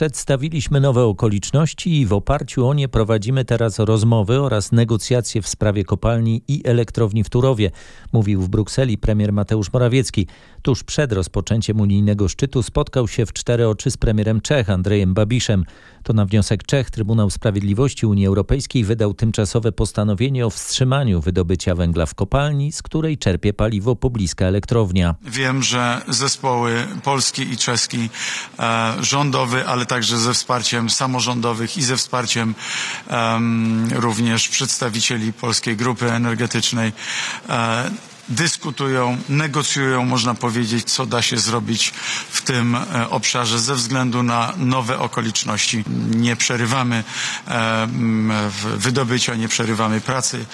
Przedstawiliśmy 0.00 0.80
nowe 0.80 1.04
okoliczności 1.04 2.00
i 2.00 2.06
w 2.06 2.12
oparciu 2.12 2.68
o 2.68 2.74
nie 2.74 2.88
prowadzimy 2.88 3.44
teraz 3.44 3.78
rozmowy 3.78 4.40
oraz 4.40 4.72
negocjacje 4.72 5.42
w 5.42 5.48
sprawie 5.48 5.84
kopalni 5.84 6.42
i 6.48 6.62
elektrowni 6.64 7.24
w 7.24 7.30
Turowie, 7.30 7.70
mówił 8.12 8.42
w 8.42 8.48
Brukseli 8.48 8.98
premier 8.98 9.32
Mateusz 9.32 9.72
Morawiecki. 9.72 10.26
Tuż 10.62 10.84
przed 10.84 11.12
rozpoczęciem 11.12 11.80
unijnego 11.80 12.28
szczytu 12.28 12.62
spotkał 12.62 13.08
się 13.08 13.26
w 13.26 13.32
cztery 13.32 13.68
oczy 13.68 13.90
z 13.90 13.96
premierem 13.96 14.40
Czech 14.40 14.70
Andrejem 14.70 15.14
Babiszem. 15.14 15.64
To 16.02 16.12
na 16.12 16.24
wniosek 16.24 16.62
Czech 16.64 16.90
Trybunał 16.90 17.30
Sprawiedliwości 17.30 18.06
Unii 18.06 18.26
Europejskiej 18.26 18.84
wydał 18.84 19.14
tymczasowe 19.14 19.72
postanowienie 19.72 20.46
o 20.46 20.50
wstrzymaniu 20.50 21.20
wydobycia 21.20 21.74
węgla 21.74 22.06
w 22.06 22.14
kopalni, 22.14 22.72
z 22.72 22.82
której 22.82 23.18
czerpie 23.18 23.52
paliwo 23.52 23.96
pobliska 23.96 24.44
elektrownia. 24.44 25.14
Wiem, 25.22 25.62
że 25.62 26.02
zespoły 26.08 26.86
polski 27.02 27.42
i 27.42 27.56
czeski, 27.56 28.08
e, 28.58 28.94
rządowy, 29.00 29.66
ale 29.66 29.86
także 29.86 30.18
ze 30.18 30.34
wsparciem 30.34 30.90
samorządowych 30.90 31.78
i 31.78 31.82
ze 31.82 31.96
wsparciem 31.96 32.54
um, 33.10 33.88
również 33.94 34.48
przedstawicieli 34.48 35.32
Polskiej 35.32 35.76
Grupy 35.76 36.12
Energetycznej 36.12 36.92
e, 37.48 37.90
dyskutują, 38.30 39.16
negocjują, 39.28 40.04
można 40.04 40.34
powiedzieć, 40.34 40.92
co 40.92 41.06
da 41.06 41.22
się 41.22 41.38
zrobić 41.38 41.92
w 42.30 42.42
tym 42.42 42.74
e, 42.74 43.10
obszarze 43.10 43.58
ze 43.58 43.74
względu 43.74 44.22
na 44.22 44.54
nowe 44.58 44.98
okoliczności. 44.98 45.84
Nie 46.16 46.36
przerywamy 46.36 47.04
e, 47.48 47.88
wydobycia, 48.76 49.34
nie 49.34 49.48
przerywamy 49.48 50.00
pracy 50.00 50.44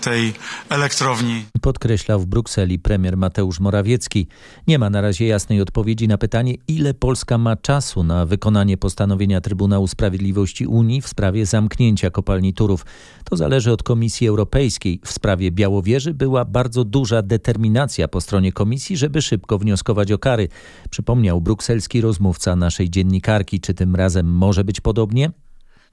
tej 0.00 0.32
elektrowni. 0.68 1.44
Podkreślał 1.60 2.20
w 2.20 2.26
Brukseli 2.26 2.78
premier 2.78 3.16
Mateusz 3.16 3.60
Morawiecki. 3.60 4.26
Nie 4.66 4.78
ma 4.78 4.90
na 4.90 5.00
razie 5.00 5.26
jasnej 5.26 5.60
odpowiedzi 5.60 6.08
na 6.08 6.18
pytanie, 6.18 6.54
ile 6.68 6.94
Polska 6.94 7.38
ma 7.38 7.56
czasu 7.56 8.04
na 8.04 8.26
wykonanie 8.26 8.76
postanowienia 8.76 9.40
Trybunału 9.40 9.86
Sprawiedliwości 9.86 10.66
Unii 10.66 11.02
w 11.02 11.08
sprawie 11.08 11.46
zamknięcia 11.46 12.10
kopalni 12.10 12.54
Turów. 12.54 12.86
To 13.24 13.36
zależy 13.36 13.72
od 13.72 13.82
Komisji 13.82 14.28
Europejskiej. 14.28 15.00
W 15.04 15.12
sprawie 15.12 15.50
Białowieży 15.50 16.14
była 16.14 16.44
bardzo 16.44 16.77
duża 16.84 17.22
determinacja 17.22 18.08
po 18.08 18.20
stronie 18.20 18.52
Komisji, 18.52 18.96
żeby 18.96 19.22
szybko 19.22 19.58
wnioskować 19.58 20.12
o 20.12 20.18
kary. 20.18 20.48
Przypomniał 20.90 21.40
brukselski 21.40 22.00
rozmówca 22.00 22.56
naszej 22.56 22.90
dziennikarki. 22.90 23.60
Czy 23.60 23.74
tym 23.74 23.96
razem 23.96 24.26
może 24.26 24.64
być 24.64 24.80
podobnie? 24.80 25.30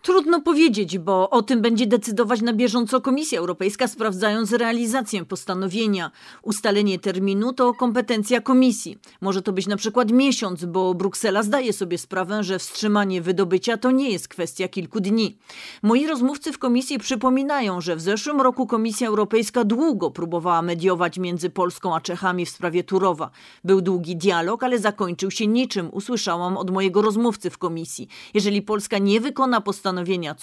Trudno 0.02 0.42
powiedzieć, 0.42 0.98
bo 1.00 1.30
o 1.30 1.42
tym 1.42 1.62
będzie 1.62 1.88
decydować 1.88 2.42
na 2.42 2.54
bieżąco 2.54 3.02
Komisja 3.02 3.40
Europejska, 3.40 3.88
sprawdzając 3.88 4.52
realizację 4.52 5.26
postanowienia. 5.26 6.12
Ustalenie 6.42 7.00
terminu 7.00 7.54
to 7.54 7.74
kompetencja 7.74 8.42
Komisji. 8.42 8.98
Może 9.22 9.42
to 9.42 9.52
być 9.52 9.68
na 9.68 9.78
przykład 9.78 10.12
miesiąc, 10.12 10.66
bo 10.66 10.94
Bruksela 10.94 11.44
zdaje 11.44 11.74
sobie 11.74 11.98
sprawę, 11.98 12.44
że 12.44 12.60
wstrzymanie 12.60 13.22
wydobycia 13.22 13.78
to 13.78 13.92
nie 13.92 14.10
jest 14.10 14.28
kwestia 14.28 14.68
kilku 14.68 15.00
dni. 15.00 15.38
Moi 15.84 16.08
rozmówcy 16.08 16.52
w 16.52 16.58
Komisji 16.58 17.00
przypominają, 17.00 17.82
że 17.82 17.96
w 17.96 18.02
zeszłym 18.02 18.42
roku 18.42 18.68
Komisja 18.68 19.08
Europejska 19.08 19.64
długo 19.64 20.12
próbowała 20.12 20.62
mediować 20.62 21.18
między 21.20 21.50
Polską 21.50 21.96
a 21.96 22.02
Czechami 22.02 22.46
w 22.46 22.50
sprawie 22.50 22.84
Turowa. 22.84 23.30
Był 23.64 23.82
długi 23.82 24.16
dialog, 24.16 24.64
ale 24.64 24.80
zakończył 24.80 25.32
się 25.32 25.48
niczym, 25.48 25.90
usłyszałam 25.92 26.58
od 26.58 26.72
mojego 26.72 27.02
rozmówcy 27.02 27.50
w 27.50 27.58
Komisji. 27.58 28.08
Jeżeli 28.34 28.62
Polska 28.62 28.98
nie 28.98 29.22
wykona 29.22 29.62
postanowienia, 29.62 29.95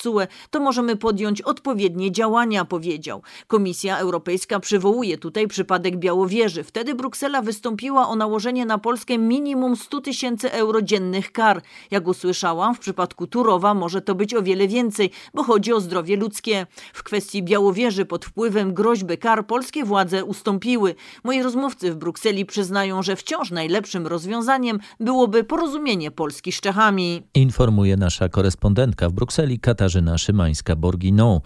CUE, 0.02 0.20
to 0.50 0.60
możemy 0.60 0.96
podjąć 0.96 1.42
odpowiednie 1.42 2.12
działania, 2.12 2.64
powiedział. 2.64 3.22
Komisja 3.46 3.98
Europejska 3.98 4.60
przywołuje 4.60 5.18
tutaj 5.18 5.48
przypadek 5.48 5.96
Białowieży. 5.96 6.64
Wtedy 6.64 6.94
Bruksela 6.94 7.42
wystąpiła 7.42 8.08
o 8.08 8.16
nałożenie 8.16 8.66
na 8.66 8.78
Polskę 8.78 9.18
minimum 9.18 9.76
100 9.76 10.00
tysięcy 10.00 10.52
euro 10.52 10.82
dziennych 10.82 11.32
kar. 11.32 11.62
Jak 11.90 12.08
usłyszałam, 12.08 12.74
w 12.74 12.78
przypadku 12.78 13.26
Turowa 13.26 13.74
może 13.74 14.02
to 14.02 14.14
być 14.14 14.34
o 14.34 14.42
wiele 14.42 14.68
więcej, 14.68 15.10
bo 15.34 15.42
chodzi 15.42 15.72
o 15.72 15.80
zdrowie 15.80 16.16
ludzkie. 16.16 16.66
W 16.92 17.02
kwestii 17.02 17.42
Białowieży 17.42 18.04
pod 18.04 18.24
wpływem 18.24 18.74
groźby 18.74 19.18
kar 19.18 19.46
polskie 19.46 19.84
władze 19.84 20.24
ustąpiły. 20.24 20.94
Moi 21.24 21.42
rozmówcy 21.42 21.92
w 21.92 21.96
Brukseli 21.96 22.46
przyznają, 22.46 23.02
że 23.02 23.16
wciąż 23.16 23.50
najlepszym 23.50 24.06
rozwiązaniem 24.06 24.78
byłoby 25.00 25.44
porozumienie 25.44 26.10
Polski 26.10 26.52
z 26.52 26.60
Czechami. 26.60 27.22
Informuje 27.34 27.96
nasza 27.96 28.28
korespondentka 28.28 29.08
w 29.08 29.12
Brukseli 29.12 29.31
Brukseli 29.32 29.58
Katarzyna 29.58 30.16
Szymańska-Borginą. 30.16 31.40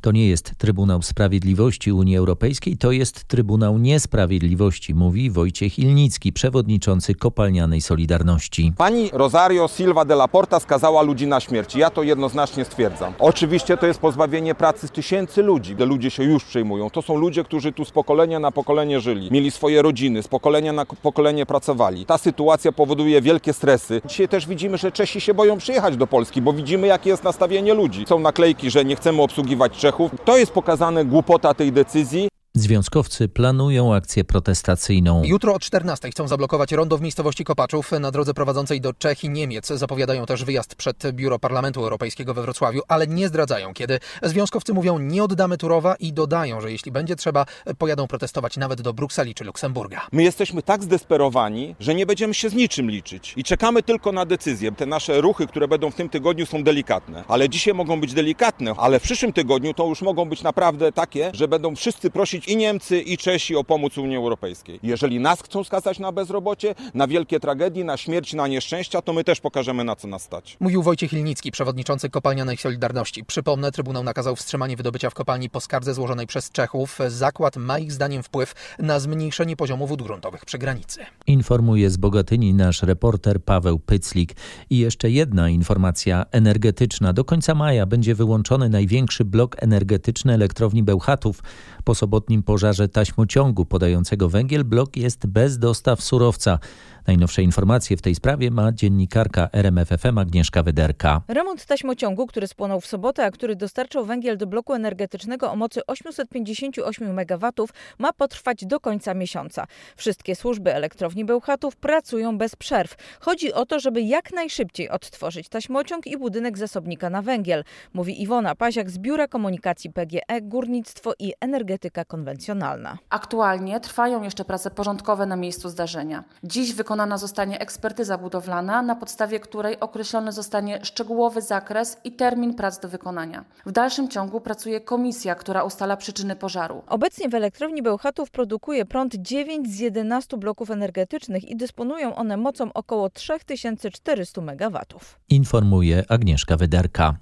To 0.00 0.12
nie 0.12 0.28
jest 0.28 0.52
Trybunał 0.58 1.02
Sprawiedliwości 1.02 1.92
Unii 1.92 2.16
Europejskiej, 2.16 2.76
to 2.76 2.92
jest 2.92 3.24
Trybunał 3.24 3.78
Niesprawiedliwości, 3.78 4.94
mówi 4.94 5.30
Wojciech 5.30 5.78
Ilnicki, 5.78 6.32
przewodniczący 6.32 7.14
Kopalnianej 7.14 7.80
Solidarności. 7.80 8.72
Pani 8.76 9.10
Rosario 9.12 9.68
Silva 9.68 10.04
de 10.04 10.14
la 10.14 10.28
Porta 10.28 10.60
skazała 10.60 11.02
ludzi 11.02 11.26
na 11.26 11.40
śmierć. 11.40 11.76
Ja 11.76 11.90
to 11.90 12.02
jednoznacznie 12.02 12.64
stwierdzam. 12.64 13.12
Oczywiście 13.18 13.76
to 13.76 13.86
jest 13.86 14.00
pozbawienie 14.00 14.54
pracy 14.54 14.88
tysięcy 14.88 15.42
ludzi. 15.42 15.76
Te 15.76 15.86
ludzie 15.86 16.10
się 16.10 16.24
już 16.24 16.44
przejmują. 16.44 16.90
To 16.90 17.02
są 17.02 17.16
ludzie, 17.16 17.44
którzy 17.44 17.72
tu 17.72 17.84
z 17.84 17.90
pokolenia 17.90 18.38
na 18.38 18.50
pokolenie 18.52 19.00
żyli, 19.00 19.28
mieli 19.30 19.50
swoje 19.50 19.82
rodziny, 19.82 20.22
z 20.22 20.28
pokolenia 20.28 20.72
na 20.72 20.86
pokolenie 20.86 21.46
pracowali. 21.46 22.06
Ta 22.06 22.18
sytuacja 22.18 22.72
powoduje 22.72 23.22
wielkie 23.22 23.52
stresy. 23.52 24.02
Dzisiaj 24.06 24.28
też 24.28 24.46
widzimy, 24.46 24.78
że 24.78 24.92
Czesi 24.92 25.20
się 25.20 25.34
boją 25.34 25.58
przyjechać 25.58 25.96
do 25.96 26.06
Polski, 26.06 26.42
bo 26.42 26.52
widzimy, 26.52 26.86
jakie 26.86 27.10
jest 27.10 27.24
nastawienie 27.24 27.31
ludzi. 27.74 28.04
Są 28.08 28.18
naklejki, 28.18 28.70
że 28.70 28.84
nie 28.84 28.96
chcemy 28.96 29.22
obsługiwać 29.22 29.72
Czechów. 29.72 30.10
To 30.24 30.36
jest 30.36 30.52
pokazane 30.52 31.04
głupota 31.04 31.54
tej 31.54 31.72
decyzji. 31.72 32.31
Związkowcy 32.54 33.28
planują 33.28 33.94
akcję 33.94 34.24
protestacyjną. 34.24 35.22
Jutro 35.24 35.54
o 35.54 35.58
14 35.58 36.10
chcą 36.10 36.28
zablokować 36.28 36.72
rondo 36.72 36.98
w 36.98 37.00
miejscowości 37.00 37.44
Kopaczów 37.44 37.92
na 37.92 38.10
drodze 38.10 38.34
prowadzącej 38.34 38.80
do 38.80 38.92
Czech 38.92 39.24
i 39.24 39.30
Niemiec. 39.30 39.66
Zapowiadają 39.66 40.26
też 40.26 40.44
wyjazd 40.44 40.74
przed 40.74 41.12
biuro 41.12 41.38
Parlamentu 41.38 41.82
Europejskiego 41.82 42.34
we 42.34 42.42
Wrocławiu, 42.42 42.80
ale 42.88 43.06
nie 43.06 43.28
zdradzają 43.28 43.74
kiedy. 43.74 43.98
Związkowcy 44.22 44.74
mówią 44.74 44.98
nie 44.98 45.24
oddamy 45.24 45.58
Turowa 45.58 45.94
i 45.94 46.12
dodają, 46.12 46.60
że 46.60 46.72
jeśli 46.72 46.92
będzie 46.92 47.16
trzeba, 47.16 47.46
pojadą 47.78 48.06
protestować 48.06 48.56
nawet 48.56 48.82
do 48.82 48.92
Brukseli 48.92 49.34
czy 49.34 49.44
Luksemburga. 49.44 50.06
My 50.12 50.22
jesteśmy 50.22 50.62
tak 50.62 50.82
zdesperowani, 50.82 51.76
że 51.80 51.94
nie 51.94 52.06
będziemy 52.06 52.34
się 52.34 52.48
z 52.48 52.54
niczym 52.54 52.90
liczyć 52.90 53.34
i 53.36 53.44
czekamy 53.44 53.82
tylko 53.82 54.12
na 54.12 54.24
decyzję. 54.24 54.72
Te 54.72 54.86
nasze 54.86 55.20
ruchy, 55.20 55.46
które 55.46 55.68
będą 55.68 55.90
w 55.90 55.94
tym 55.94 56.08
tygodniu 56.08 56.46
są 56.46 56.62
delikatne, 56.62 57.24
ale 57.28 57.48
dzisiaj 57.48 57.74
mogą 57.74 58.00
być 58.00 58.14
delikatne, 58.14 58.74
ale 58.76 59.00
w 59.00 59.02
przyszłym 59.02 59.32
tygodniu 59.32 59.74
to 59.74 59.86
już 59.86 60.02
mogą 60.02 60.24
być 60.24 60.42
naprawdę 60.42 60.92
takie, 60.92 61.30
że 61.34 61.48
będą 61.48 61.76
wszyscy 61.76 62.10
prosić 62.10 62.41
i 62.48 62.56
Niemcy, 62.56 63.00
i 63.00 63.18
Czesi 63.18 63.56
o 63.56 63.64
pomoc 63.64 63.98
Unii 63.98 64.16
Europejskiej. 64.16 64.80
Jeżeli 64.82 65.20
nas 65.20 65.42
chcą 65.42 65.64
skazać 65.64 65.98
na 65.98 66.12
bezrobocie, 66.12 66.74
na 66.94 67.06
wielkie 67.06 67.40
tragedie, 67.40 67.84
na 67.84 67.96
śmierć, 67.96 68.34
na 68.34 68.48
nieszczęścia, 68.48 69.02
to 69.02 69.12
my 69.12 69.24
też 69.24 69.40
pokażemy 69.40 69.84
na 69.84 69.96
co 69.96 70.08
nas 70.08 70.22
stać. 70.22 70.56
Mówił 70.60 70.82
Wojciech 70.82 71.12
Ilnicki, 71.12 71.50
przewodniczący 71.50 72.10
Kopalnianej 72.10 72.56
Solidarności. 72.56 73.24
Przypomnę, 73.24 73.72
Trybunał 73.72 74.04
nakazał 74.04 74.36
wstrzymanie 74.36 74.76
wydobycia 74.76 75.10
w 75.10 75.14
kopalni 75.14 75.50
po 75.50 75.60
skardze 75.60 75.94
złożonej 75.94 76.26
przez 76.26 76.50
Czechów. 76.50 76.98
Zakład 77.08 77.56
ma 77.56 77.78
ich 77.78 77.92
zdaniem 77.92 78.22
wpływ 78.22 78.54
na 78.78 79.00
zmniejszenie 79.00 79.56
poziomu 79.56 79.86
wód 79.86 80.02
gruntowych 80.02 80.44
przy 80.44 80.58
granicy. 80.58 81.00
Informuje 81.26 81.90
z 81.90 81.96
Bogatyni 81.96 82.54
nasz 82.54 82.82
reporter 82.82 83.44
Paweł 83.44 83.78
Pyclik. 83.78 84.36
I 84.70 84.78
jeszcze 84.78 85.10
jedna 85.10 85.48
informacja 85.48 86.24
energetyczna. 86.30 87.12
Do 87.12 87.24
końca 87.24 87.54
maja 87.54 87.86
będzie 87.86 88.14
wyłączony 88.14 88.68
największy 88.68 89.24
blok 89.24 89.56
energetyczny 89.58 90.32
elektrowni 90.34 90.82
Bełchatów. 90.82 91.42
Po 91.84 91.94
sobotnim 91.94 92.31
pożarze 92.40 92.88
taśmociągu 92.88 93.64
podającego 93.64 94.28
węgiel 94.28 94.64
blok 94.64 94.96
jest 94.96 95.26
bez 95.26 95.58
dostaw 95.58 96.02
surowca. 96.02 96.58
Najnowsze 97.06 97.42
informacje 97.42 97.96
w 97.96 98.02
tej 98.02 98.14
sprawie 98.14 98.50
ma 98.50 98.72
dziennikarka 98.72 99.48
RMFFM 99.52 100.18
Agnieszka 100.18 100.62
Wyderka. 100.62 101.20
Remont 101.28 101.66
taśmociągu, 101.66 102.26
który 102.26 102.46
spłonął 102.46 102.80
w 102.80 102.86
sobotę, 102.86 103.24
a 103.24 103.30
który 103.30 103.56
dostarczał 103.56 104.04
węgiel 104.04 104.36
do 104.36 104.46
bloku 104.46 104.74
energetycznego 104.74 105.52
o 105.52 105.56
mocy 105.56 105.86
858 105.86 107.18
MW, 107.18 107.52
ma 107.98 108.12
potrwać 108.12 108.66
do 108.66 108.80
końca 108.80 109.14
miesiąca. 109.14 109.66
Wszystkie 109.96 110.36
służby 110.36 110.74
elektrowni 110.74 111.24
Bełchatów 111.24 111.76
pracują 111.76 112.38
bez 112.38 112.56
przerw. 112.56 112.96
Chodzi 113.20 113.52
o 113.52 113.66
to, 113.66 113.80
żeby 113.80 114.02
jak 114.02 114.32
najszybciej 114.32 114.90
odtworzyć 114.90 115.48
taśmociąg 115.48 116.06
i 116.06 116.18
budynek 116.18 116.58
zasobnika 116.58 117.10
na 117.10 117.22
węgiel, 117.22 117.64
mówi 117.92 118.22
Iwona 118.22 118.54
Paziak 118.54 118.90
z 118.90 118.98
Biura 118.98 119.28
Komunikacji 119.28 119.90
PGE, 119.90 120.40
Górnictwo 120.42 121.12
i 121.18 121.32
Energetyka 121.40 122.04
Konwencjonalna. 122.04 122.98
Aktualnie 123.10 123.80
trwają 123.80 124.22
jeszcze 124.22 124.44
prace 124.44 124.70
porządkowe 124.70 125.26
na 125.26 125.36
miejscu 125.36 125.68
zdarzenia. 125.68 126.24
Dziś 126.44 126.74
wykonana 126.92 127.18
zostanie 127.18 127.58
ekspertyza 127.58 128.18
budowlana, 128.18 128.82
na 128.82 128.96
podstawie 128.96 129.40
której 129.40 129.80
określony 129.80 130.32
zostanie 130.32 130.84
szczegółowy 130.84 131.42
zakres 131.42 131.96
i 132.04 132.12
termin 132.12 132.54
prac 132.54 132.78
do 132.78 132.88
wykonania. 132.88 133.44
W 133.66 133.72
dalszym 133.72 134.08
ciągu 134.08 134.40
pracuje 134.40 134.80
komisja, 134.80 135.34
która 135.34 135.64
ustala 135.64 135.96
przyczyny 135.96 136.36
pożaru. 136.36 136.82
Obecnie 136.86 137.28
w 137.28 137.34
elektrowni 137.34 137.82
Bełchatów 137.82 138.30
produkuje 138.30 138.84
prąd 138.84 139.14
9 139.14 139.68
z 139.68 139.78
11 139.78 140.36
bloków 140.36 140.70
energetycznych 140.70 141.48
i 141.48 141.56
dysponują 141.56 142.14
one 142.14 142.36
mocą 142.36 142.72
około 142.72 143.10
3400 143.10 144.40
MW. 144.40 144.80
Informuje 145.28 146.04
Agnieszka 146.08 146.56
Wyderka. 146.56 147.14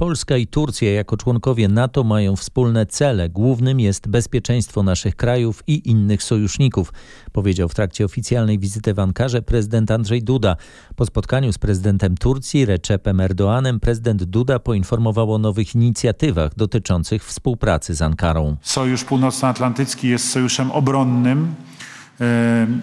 Polska 0.00 0.36
i 0.36 0.46
Turcja 0.46 0.92
jako 0.92 1.16
członkowie 1.16 1.68
NATO 1.68 2.04
mają 2.04 2.36
wspólne 2.36 2.86
cele. 2.86 3.28
Głównym 3.28 3.80
jest 3.80 4.08
bezpieczeństwo 4.08 4.82
naszych 4.82 5.16
krajów 5.16 5.62
i 5.66 5.90
innych 5.90 6.22
sojuszników, 6.22 6.92
powiedział 7.32 7.68
w 7.68 7.74
trakcie 7.74 8.04
oficjalnej 8.04 8.58
wizyty 8.58 8.94
w 8.94 8.98
Ankarze 8.98 9.42
prezydent 9.42 9.90
Andrzej 9.90 10.22
Duda. 10.22 10.56
Po 10.96 11.06
spotkaniu 11.06 11.52
z 11.52 11.58
prezydentem 11.58 12.16
Turcji 12.16 12.64
Recepem 12.64 13.20
Erdoanem 13.20 13.80
prezydent 13.80 14.24
Duda 14.24 14.58
poinformował 14.58 15.34
o 15.34 15.38
nowych 15.38 15.74
inicjatywach 15.74 16.54
dotyczących 16.54 17.24
współpracy 17.24 17.94
z 17.94 18.02
Ankarą. 18.02 18.56
Sojusz 18.62 19.04
Północnoatlantycki 19.04 20.08
jest 20.08 20.30
sojuszem 20.30 20.70
obronnym 20.70 21.54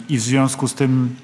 i 0.09 0.17
w 0.17 0.21
związku 0.21 0.67
z 0.67 0.73
tym 0.73 1.15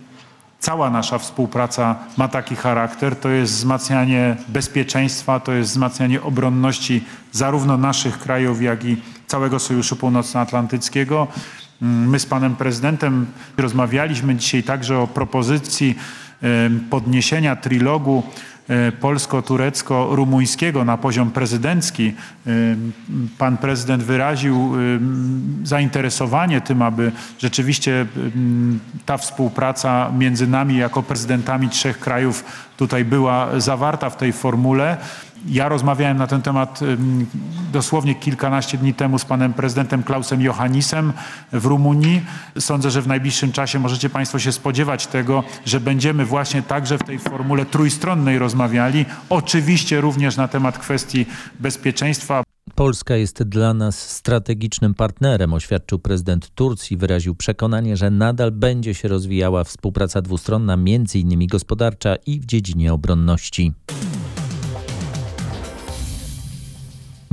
cała 0.64 0.90
nasza 0.90 1.18
współpraca 1.18 1.96
ma 2.18 2.28
taki 2.28 2.56
charakter. 2.56 3.16
To 3.16 3.30
jest 3.30 3.54
wzmacnianie 3.54 4.36
bezpieczeństwa, 4.48 5.40
to 5.40 5.52
jest 5.54 5.70
wzmacnianie 5.70 6.22
obronności 6.22 7.04
zarówno 7.32 7.78
naszych 7.78 8.20
krajów, 8.20 8.62
jak 8.62 8.86
i 8.86 8.98
całego 9.28 9.60
Sojuszu 9.60 9.96
Północnoatlantyckiego. 9.96 11.28
My 11.82 12.20
z 12.20 12.26
panem 12.26 12.56
prezydentem 12.56 13.26
rozmawialiśmy 13.58 14.36
dzisiaj 14.36 14.64
także 14.64 15.00
o 15.00 15.08
propozycji 15.08 15.96
podniesienia 16.90 17.56
trilogu 17.56 18.24
polsko-turecko-rumuńskiego 19.00 20.86
na 20.86 20.98
poziom 20.98 21.32
prezydencki. 21.32 22.14
Pan 23.38 23.58
prezydent 23.58 24.04
wyraził 24.04 24.72
zainteresowanie 25.64 26.62
tym, 26.62 26.82
aby 26.82 27.12
rzeczywiście 27.40 28.06
ta 29.06 29.18
współpraca 29.18 30.12
między 30.18 30.48
nami 30.48 30.78
jako 30.78 31.04
prezydentami 31.04 31.70
trzech 31.70 32.00
krajów 32.00 32.44
tutaj 32.78 33.06
była 33.06 33.60
zawarta 33.60 34.10
w 34.10 34.18
tej 34.18 34.34
formule. 34.34 34.98
Ja 35.48 35.70
rozmawiałem 35.70 36.18
na 36.18 36.28
ten 36.28 36.42
temat 36.42 36.80
dosłownie 37.72 38.16
kilkanaście 38.16 38.78
dni 38.78 38.94
temu 38.94 39.20
z 39.20 39.26
panem 39.26 39.54
prezydentem 39.54 40.04
Klausem 40.04 40.42
Johannisem 40.42 41.14
w 41.52 41.66
Rumunii. 41.66 42.22
Sądzę, 42.60 42.92
że 42.92 43.02
w 43.02 43.08
najbliższym 43.08 43.52
czasie 43.52 43.80
możecie 43.80 44.10
państwo 44.10 44.40
się 44.40 44.52
spodziewać 44.52 45.08
tego, 45.08 45.44
że 45.66 45.80
będziemy 45.80 46.26
właśnie 46.26 46.62
także 46.62 46.98
w 46.98 47.04
tej 47.04 47.20
formule 47.20 47.66
trójstronnej 47.66 48.40
rozmawiali. 48.40 49.06
Oczywiście 49.30 50.02
również 50.02 50.38
na 50.38 50.48
temat 50.48 50.78
kwestii 50.78 51.26
bezpieczeństwa. 51.60 52.44
Polska 52.76 53.16
jest 53.16 53.44
dla 53.44 53.74
nas 53.74 54.10
strategicznym 54.10 54.94
partnerem, 54.94 55.54
oświadczył 55.54 56.00
prezydent 56.00 56.50
Turcji. 56.56 56.98
Wyraził 56.98 57.36
przekonanie, 57.36 57.98
że 57.98 58.12
nadal 58.12 58.52
będzie 58.52 58.94
się 58.94 59.08
rozwijała 59.08 59.64
współpraca 59.64 60.22
dwustronna, 60.22 60.78
innymi 61.14 61.48
gospodarcza 61.48 62.16
i 62.26 62.40
w 62.40 62.46
dziedzinie 62.46 62.94
obronności. 62.94 63.74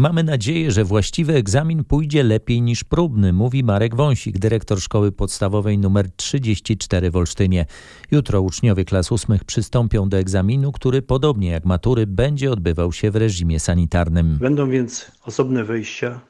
Mamy 0.01 0.25
nadzieję, 0.25 0.71
że 0.71 0.85
właściwy 0.85 1.35
egzamin 1.35 1.85
pójdzie 1.85 2.23
lepiej 2.23 2.63
niż 2.63 2.85
próbny, 2.85 3.33
mówi 3.33 3.65
Marek 3.65 3.95
Wąsik, 3.95 4.39
dyrektor 4.39 4.81
szkoły 4.81 5.13
podstawowej 5.13 5.75
nr 5.75 6.09
34 6.17 7.11
w 7.11 7.17
Olsztynie. 7.17 7.67
Jutro 8.11 8.43
uczniowie 8.43 8.85
klas 8.85 9.13
ósmych 9.13 9.45
przystąpią 9.45 10.09
do 10.09 10.19
egzaminu, 10.19 10.73
który 10.73 11.03
podobnie 11.03 11.51
jak 11.51 11.65
matury 11.65 12.07
będzie 12.07 12.51
odbywał 12.51 12.93
się 12.93 13.11
w 13.11 13.17
reżimie 13.17 13.61
sanitarnym. 13.61 14.39
Będą 14.41 14.71
więc 14.71 15.11
osobne 15.25 15.65
wejścia, 15.65 16.21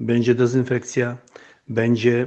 będzie 0.00 0.34
dezynfekcja, 0.34 1.16
będzie 1.68 2.26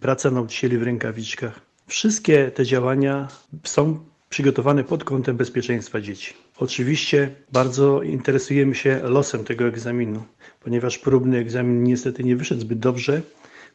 praca 0.00 0.30
nauczycieli 0.30 0.78
w 0.78 0.82
rękawiczkach. 0.82 1.60
Wszystkie 1.86 2.50
te 2.50 2.64
działania 2.64 3.28
są 3.64 4.09
przygotowane 4.30 4.84
pod 4.84 5.04
kątem 5.04 5.36
bezpieczeństwa 5.36 6.00
dzieci. 6.00 6.34
Oczywiście 6.58 7.30
bardzo 7.52 8.02
interesujemy 8.02 8.74
się 8.74 9.00
losem 9.02 9.44
tego 9.44 9.64
egzaminu, 9.66 10.22
ponieważ 10.60 10.98
próbny 10.98 11.38
egzamin 11.38 11.84
niestety 11.84 12.24
nie 12.24 12.36
wyszedł 12.36 12.60
zbyt 12.60 12.78
dobrze. 12.78 13.22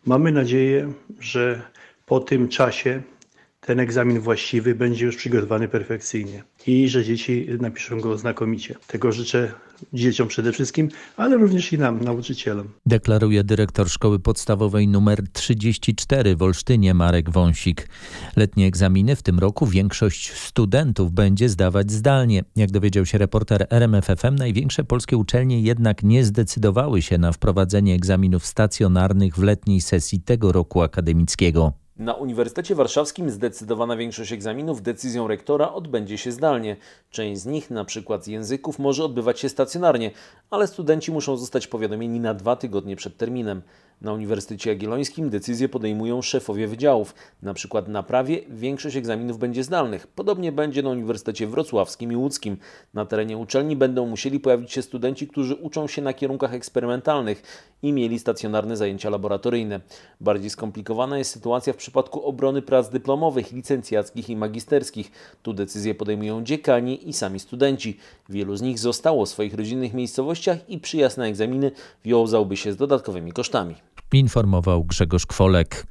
Mamy 0.06 0.32
nadzieję, 0.32 0.94
że 1.20 1.62
po 2.06 2.20
tym 2.20 2.48
czasie 2.48 3.02
ten 3.66 3.80
egzamin 3.80 4.20
właściwy 4.20 4.76
będzie 4.76 5.06
już 5.06 5.16
przygotowany 5.16 5.68
perfekcyjnie 5.68 6.44
i 6.68 6.90
że 6.90 7.04
dzieci 7.04 7.48
napiszą 7.60 8.00
go 8.02 8.18
znakomicie. 8.18 8.76
Tego 8.88 9.12
życzę 9.12 9.52
dzieciom 9.94 10.28
przede 10.28 10.52
wszystkim, 10.52 10.90
ale 11.18 11.38
również 11.38 11.74
i 11.74 11.78
nam, 11.78 12.04
nauczycielom. 12.04 12.68
Deklaruje 12.86 13.44
dyrektor 13.44 13.90
szkoły 13.90 14.20
podstawowej 14.20 14.84
nr 14.86 15.24
34 15.34 16.36
w 16.36 16.42
Olsztynie 16.42 16.94
Marek 16.94 17.30
Wąsik. 17.30 17.90
Letnie 18.36 18.68
egzaminy 18.68 19.16
w 19.16 19.24
tym 19.24 19.40
roku 19.40 19.66
większość 19.66 20.34
studentów 20.34 21.12
będzie 21.12 21.50
zdawać 21.50 21.92
zdalnie. 21.92 22.44
Jak 22.56 22.72
dowiedział 22.72 23.06
się 23.06 23.18
reporter 23.18 23.68
RMFFM, 23.70 24.36
największe 24.36 24.84
polskie 24.84 25.18
uczelnie 25.18 25.62
jednak 25.62 26.04
nie 26.04 26.26
zdecydowały 26.26 27.02
się 27.02 27.18
na 27.18 27.32
wprowadzenie 27.32 27.96
egzaminów 27.96 28.46
stacjonarnych 28.46 29.36
w 29.36 29.44
letniej 29.44 29.82
sesji 29.82 30.22
tego 30.22 30.52
roku 30.52 30.82
akademickiego. 30.82 31.85
Na 31.98 32.14
Uniwersytecie 32.14 32.76
Warszawskim 32.76 33.30
zdecydowana 33.30 33.98
większość 33.98 34.32
egzaminów 34.32 34.82
decyzją 34.82 35.28
rektora 35.28 35.74
odbędzie 35.74 36.18
się 36.18 36.32
zdalnie. 36.32 36.78
Część 37.12 37.42
z 37.42 37.46
nich, 37.46 37.72
na 37.72 37.86
przykład 37.86 38.24
z 38.24 38.28
języków, 38.28 38.80
może 38.80 39.04
odbywać 39.04 39.40
się 39.40 39.50
stacjonarnie, 39.50 40.12
ale 40.50 40.68
studenci 40.68 41.12
muszą 41.12 41.38
zostać 41.38 41.68
powiadomieni 41.68 42.20
na 42.20 42.34
dwa 42.34 42.56
tygodnie 42.56 42.96
przed 42.96 43.18
terminem. 43.18 43.62
Na 44.02 44.14
Uniwersytecie 44.14 44.70
Jagiellońskim 44.70 45.30
decyzje 45.30 45.70
podejmują 45.70 46.22
szefowie 46.22 46.68
wydziałów. 46.68 47.16
Na 47.42 47.54
przykład 47.54 47.88
na 47.88 48.04
prawie 48.04 48.42
większość 48.50 48.96
egzaminów 48.96 49.38
będzie 49.38 49.64
zdalnych. 49.64 50.08
Podobnie 50.08 50.52
będzie 50.52 50.84
na 50.84 50.90
Uniwersytecie 50.90 51.48
Wrocławskim 51.48 52.12
i 52.12 52.16
Łódzkim. 52.16 52.58
Na 52.94 53.06
terenie 53.06 53.38
uczelni 53.38 53.76
będą 53.76 54.06
musieli 54.06 54.40
pojawić 54.40 54.72
się 54.72 54.82
studenci, 54.82 55.28
którzy 55.28 55.56
uczą 55.56 55.88
się 55.88 56.02
na 56.02 56.14
kierunkach 56.14 56.54
eksperymentalnych 56.54 57.44
i 57.84 57.94
mieli 57.94 58.20
stacjonarne 58.20 58.78
zajęcia 58.78 59.10
laboratoryjne. 59.10 59.80
Bardziej 60.22 60.50
skomplikowana 60.50 61.18
jest 61.18 61.32
sytuacja 61.32 61.74
w 61.74 61.78
przypadku 61.78 62.26
obrony 62.26 62.62
prac 62.62 62.90
dyplomowych, 62.90 63.52
licencjackich 63.52 64.30
i 64.30 64.36
magisterskich. 64.36 65.12
Tu 65.44 65.54
decyzje 65.54 65.96
podejmują 65.96 66.44
dziekani 66.44 67.10
i 67.10 67.14
sami 67.14 67.40
studenci. 67.40 67.98
Wielu 68.30 68.56
z 68.56 68.62
nich 68.62 68.80
zostało 68.80 69.26
w 69.26 69.30
swoich 69.30 69.54
rodzinnych 69.54 69.94
miejscowościach 69.94 70.70
i 70.70 70.80
przyjazd 70.80 71.18
na 71.18 71.28
egzaminy 71.28 71.72
wiązałby 72.06 72.58
się 72.58 72.74
z 72.74 72.78
dodatkowymi 72.78 73.32
kosztami 73.32 73.85
informował 74.14 74.84
Grzegorz 74.84 75.26
Kwolek. 75.26 75.86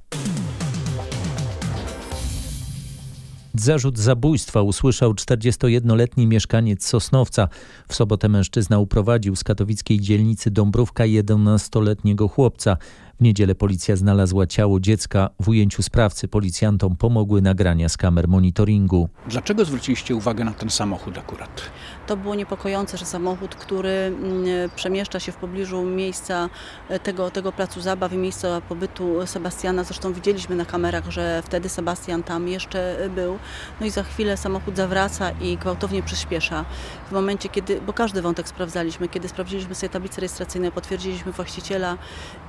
Zarzut 3.55 3.99
zabójstwa 3.99 4.63
usłyszał 4.63 5.13
41-letni 5.13 6.27
mieszkaniec 6.27 6.87
Sosnowca. 6.87 7.49
W 7.89 7.95
sobotę 7.95 8.29
mężczyzna 8.29 8.79
uprowadził 8.79 9.37
z 9.37 9.45
katowickiej 9.45 10.01
dzielnicy 10.01 10.51
Dąbrówka 10.51 11.05
11-letniego 11.05 12.29
chłopca. 12.29 12.77
W 13.21 13.23
niedzielę 13.23 13.55
policja 13.55 13.97
znalazła 13.97 14.47
ciało 14.47 14.81
dziecka. 14.81 15.31
W 15.41 15.49
ujęciu 15.49 15.83
sprawcy 15.83 16.29
policjantom 16.29 16.97
pomogły 16.97 17.43
nagrania 17.43 17.89
z 17.89 17.97
kamer 17.97 18.29
monitoringu. 18.29 19.09
Dlaczego 19.29 19.65
zwróciliście 19.65 20.17
uwagę 20.17 20.45
na 20.45 20.53
ten 20.53 20.71
samochód 20.71 21.19
akurat? 21.19 21.63
To 22.07 22.17
było 22.17 22.35
niepokojące, 22.35 22.99
że 22.99 23.05
samochód, 23.05 23.55
który 23.55 23.91
mm, 23.91 24.71
przemieszcza 24.77 25.21
się 25.21 25.33
w 25.33 25.37
pobliżu 25.37 25.85
miejsca 25.85 26.49
e, 26.89 26.99
tego, 26.99 27.31
tego 27.31 27.53
placu 27.53 27.81
zabaw 27.81 28.13
i 28.13 28.17
miejsca 28.17 28.61
pobytu 28.61 29.27
Sebastiana. 29.27 29.85
Zresztą 29.85 30.13
widzieliśmy 30.13 30.57
na 30.57 30.65
kamerach, 30.65 31.11
że 31.11 31.43
wtedy 31.45 31.69
Sebastian 31.69 32.23
tam 32.23 32.49
jeszcze 32.49 32.97
był. 33.15 33.39
No 33.81 33.87
i 33.87 33.91
za 33.91 34.03
chwilę 34.03 34.37
samochód 34.37 34.77
zawraca 34.77 35.31
i 35.31 35.57
gwałtownie 35.57 36.03
przyspiesza. 36.03 36.65
W 37.09 37.13
momencie, 37.13 37.49
kiedy, 37.49 37.81
bo 37.81 37.93
każdy 37.93 38.23
wątek 38.23 38.49
sprawdzaliśmy, 38.49 39.09
kiedy 39.09 39.29
sprawdziliśmy 39.29 39.75
sobie 39.75 39.91
tablice 39.91 40.21
rejestracyjne, 40.21 40.73
potwierdziliśmy 40.73 41.33
właściciela 41.33 41.99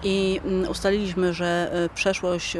i 0.04 0.41
mm, 0.45 0.55
ustaliliśmy, 0.70 1.34
że 1.34 1.72
e, 1.74 1.89
przeszłość 1.89 2.58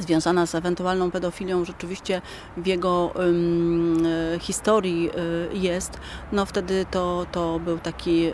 związana 0.00 0.46
z 0.46 0.54
ewentualną 0.54 1.10
pedofilią 1.10 1.64
rzeczywiście 1.64 2.22
w 2.56 2.66
jego 2.66 3.12
um, 3.14 4.04
historii 4.40 5.10
y, 5.54 5.58
jest, 5.58 6.00
no 6.32 6.46
wtedy 6.46 6.86
to, 6.90 7.26
to 7.32 7.58
był 7.58 7.78
taki 7.78 8.32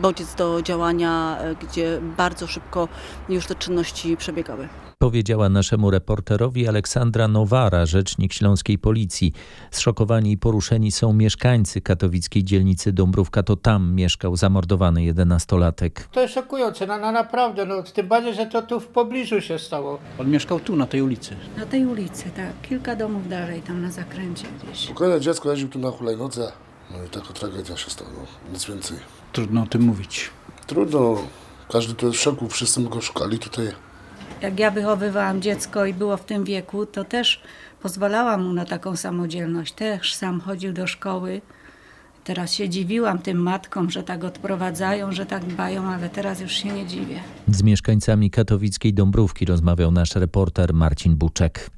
bodziec 0.00 0.34
do 0.34 0.62
działania, 0.62 1.38
gdzie 1.62 2.00
bardzo 2.16 2.46
szybko 2.46 2.88
już 3.28 3.46
te 3.46 3.54
czynności 3.54 4.16
przebiegały. 4.16 4.68
Powiedziała 5.08 5.48
naszemu 5.48 5.90
reporterowi 5.90 6.68
Aleksandra 6.68 7.28
Nowara, 7.28 7.86
rzecznik 7.86 8.32
śląskiej 8.32 8.78
policji. 8.78 9.32
Zszokowani 9.70 10.32
i 10.32 10.38
poruszeni 10.38 10.92
są 10.92 11.12
mieszkańcy 11.12 11.80
katowickiej 11.80 12.44
dzielnicy 12.44 12.92
Dąbrówka. 12.92 13.42
To 13.42 13.56
tam 13.56 13.94
mieszkał 13.94 14.36
zamordowany 14.36 15.04
jedenastolatek. 15.04 16.08
To 16.12 16.20
jest 16.20 16.34
szokujące, 16.34 16.86
no, 16.86 16.98
no 16.98 17.12
naprawdę, 17.12 17.66
no, 17.66 17.82
tym 17.82 18.08
bardziej, 18.08 18.34
że 18.34 18.46
to 18.46 18.62
tu 18.62 18.80
w 18.80 18.86
pobliżu 18.86 19.40
się 19.40 19.58
stało. 19.58 19.98
On 20.18 20.30
mieszkał 20.30 20.60
tu, 20.60 20.76
na 20.76 20.86
tej 20.86 21.02
ulicy. 21.02 21.36
Na 21.56 21.66
tej 21.66 21.86
ulicy, 21.86 22.24
tak. 22.36 22.68
Kilka 22.68 22.96
domów 22.96 23.28
dalej, 23.28 23.62
tam 23.62 23.82
na 23.82 23.90
zakręcie 23.90 24.46
gdzieś. 24.62 24.78
Spokojne 24.84 25.20
dziecko 25.20 25.50
jeździł 25.50 25.68
tu 25.68 25.78
na 25.78 25.90
hulajnodze. 25.90 26.52
No 26.90 27.04
i 27.04 27.08
taka 27.08 27.32
tragedia 27.32 27.76
się 27.76 27.90
stała, 27.90 28.10
no. 28.10 28.52
nic 28.52 28.64
więcej. 28.64 28.98
Trudno 29.32 29.62
o 29.62 29.66
tym 29.66 29.82
mówić. 29.82 30.30
Trudno, 30.66 31.16
każdy 31.72 31.94
tu 31.94 32.06
jest 32.06 32.18
w 32.18 32.22
szoku, 32.22 32.48
wszyscy 32.48 32.82
go 32.82 33.00
szukali 33.00 33.38
tutaj. 33.38 33.68
Jak 34.42 34.58
ja 34.58 34.70
wychowywałam 34.70 35.42
dziecko 35.42 35.86
i 35.86 35.94
było 35.94 36.16
w 36.16 36.24
tym 36.24 36.44
wieku, 36.44 36.86
to 36.86 37.04
też 37.04 37.42
pozwalałam 37.82 38.42
mu 38.42 38.52
na 38.52 38.64
taką 38.64 38.96
samodzielność. 38.96 39.72
Też 39.72 40.14
sam 40.14 40.40
chodził 40.40 40.72
do 40.72 40.86
szkoły. 40.86 41.40
Teraz 42.24 42.52
się 42.52 42.68
dziwiłam 42.68 43.18
tym 43.18 43.38
matkom, 43.38 43.90
że 43.90 44.02
tak 44.02 44.24
odprowadzają, 44.24 45.12
że 45.12 45.26
tak 45.26 45.44
dbają, 45.44 45.84
ale 45.84 46.10
teraz 46.10 46.40
już 46.40 46.52
się 46.52 46.68
nie 46.68 46.86
dziwię. 46.86 47.20
Z 47.48 47.62
mieszkańcami 47.62 48.30
katowickiej 48.30 48.94
Dąbrówki 48.94 49.44
rozmawiał 49.44 49.90
nasz 49.90 50.14
reporter 50.14 50.74
Marcin 50.74 51.16
Buczek. 51.16 51.70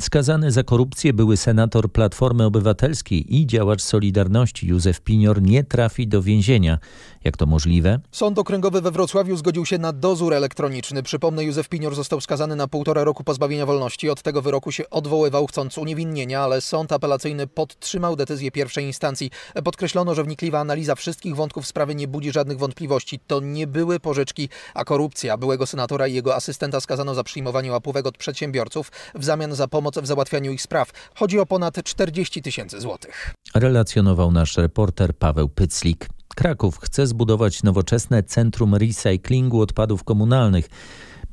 Skazany 0.00 0.50
za 0.50 0.62
korupcję 0.62 1.12
były 1.12 1.36
senator 1.36 1.92
Platformy 1.92 2.44
Obywatelskiej 2.44 3.36
i 3.36 3.46
działacz 3.46 3.82
Solidarności 3.82 4.66
Józef 4.66 5.00
Pinior 5.00 5.42
nie 5.42 5.64
trafi 5.64 6.08
do 6.08 6.22
więzienia. 6.22 6.78
Jak 7.24 7.36
to 7.36 7.46
możliwe? 7.46 8.00
Sąd 8.12 8.38
Okręgowy 8.38 8.80
we 8.80 8.90
Wrocławiu 8.90 9.36
zgodził 9.36 9.66
się 9.66 9.78
na 9.78 9.92
dozór 9.92 10.34
elektroniczny. 10.34 11.02
Przypomnę, 11.02 11.44
Józef 11.44 11.68
Pinior 11.68 11.94
został 11.94 12.20
skazany 12.20 12.56
na 12.56 12.68
półtora 12.68 13.04
roku 13.04 13.24
pozbawienia 13.24 13.66
wolności. 13.66 14.10
Od 14.10 14.22
tego 14.22 14.42
wyroku 14.42 14.72
się 14.72 14.90
odwoływał, 14.90 15.46
chcąc 15.46 15.78
uniewinnienia, 15.78 16.40
ale 16.40 16.60
sąd 16.60 16.92
apelacyjny 16.92 17.46
podtrzymał 17.46 18.16
decyzję 18.16 18.50
pierwszej 18.50 18.84
instancji. 18.84 19.30
Podkreślono, 19.64 20.14
że 20.14 20.24
wnikliwa 20.24 20.60
analiza 20.60 20.94
wszystkich 20.94 21.36
wątków 21.36 21.66
sprawy 21.66 21.94
nie 21.94 22.08
budzi 22.08 22.32
żadnych 22.32 22.58
wątpliwości. 22.58 23.20
To 23.26 23.40
nie 23.40 23.66
były 23.66 24.00
pożyczki, 24.00 24.48
a 24.74 24.84
korupcja. 24.84 25.36
Byłego 25.36 25.66
senatora 25.66 26.06
i 26.06 26.14
jego 26.14 26.36
asystenta 26.36 26.80
skazano 26.80 27.14
za 27.14 27.24
przyjmowanie 27.24 27.72
łapówek 27.72 28.06
od 28.06 28.18
przedsiębiorców 28.18 28.92
w 29.14 29.24
zamian 29.24 29.54
za 29.54 29.68
pomoc 29.68 29.98
w 29.98 30.06
załatwianiu 30.06 30.52
ich 30.52 30.62
spraw. 30.62 30.90
Chodzi 31.14 31.38
o 31.38 31.46
ponad 31.46 31.84
40 31.84 32.42
tysięcy 32.42 32.80
złotych. 32.80 33.34
Relacjonował 33.54 34.32
nasz 34.32 34.56
reporter 34.56 35.16
Paweł 35.16 35.48
Pyclik. 35.48 36.08
Kraków 36.34 36.78
chce 36.78 37.06
zbudować 37.06 37.62
nowoczesne 37.62 38.22
centrum 38.22 38.74
recyklingu 38.74 39.60
odpadów 39.60 40.04
komunalnych. 40.04 40.68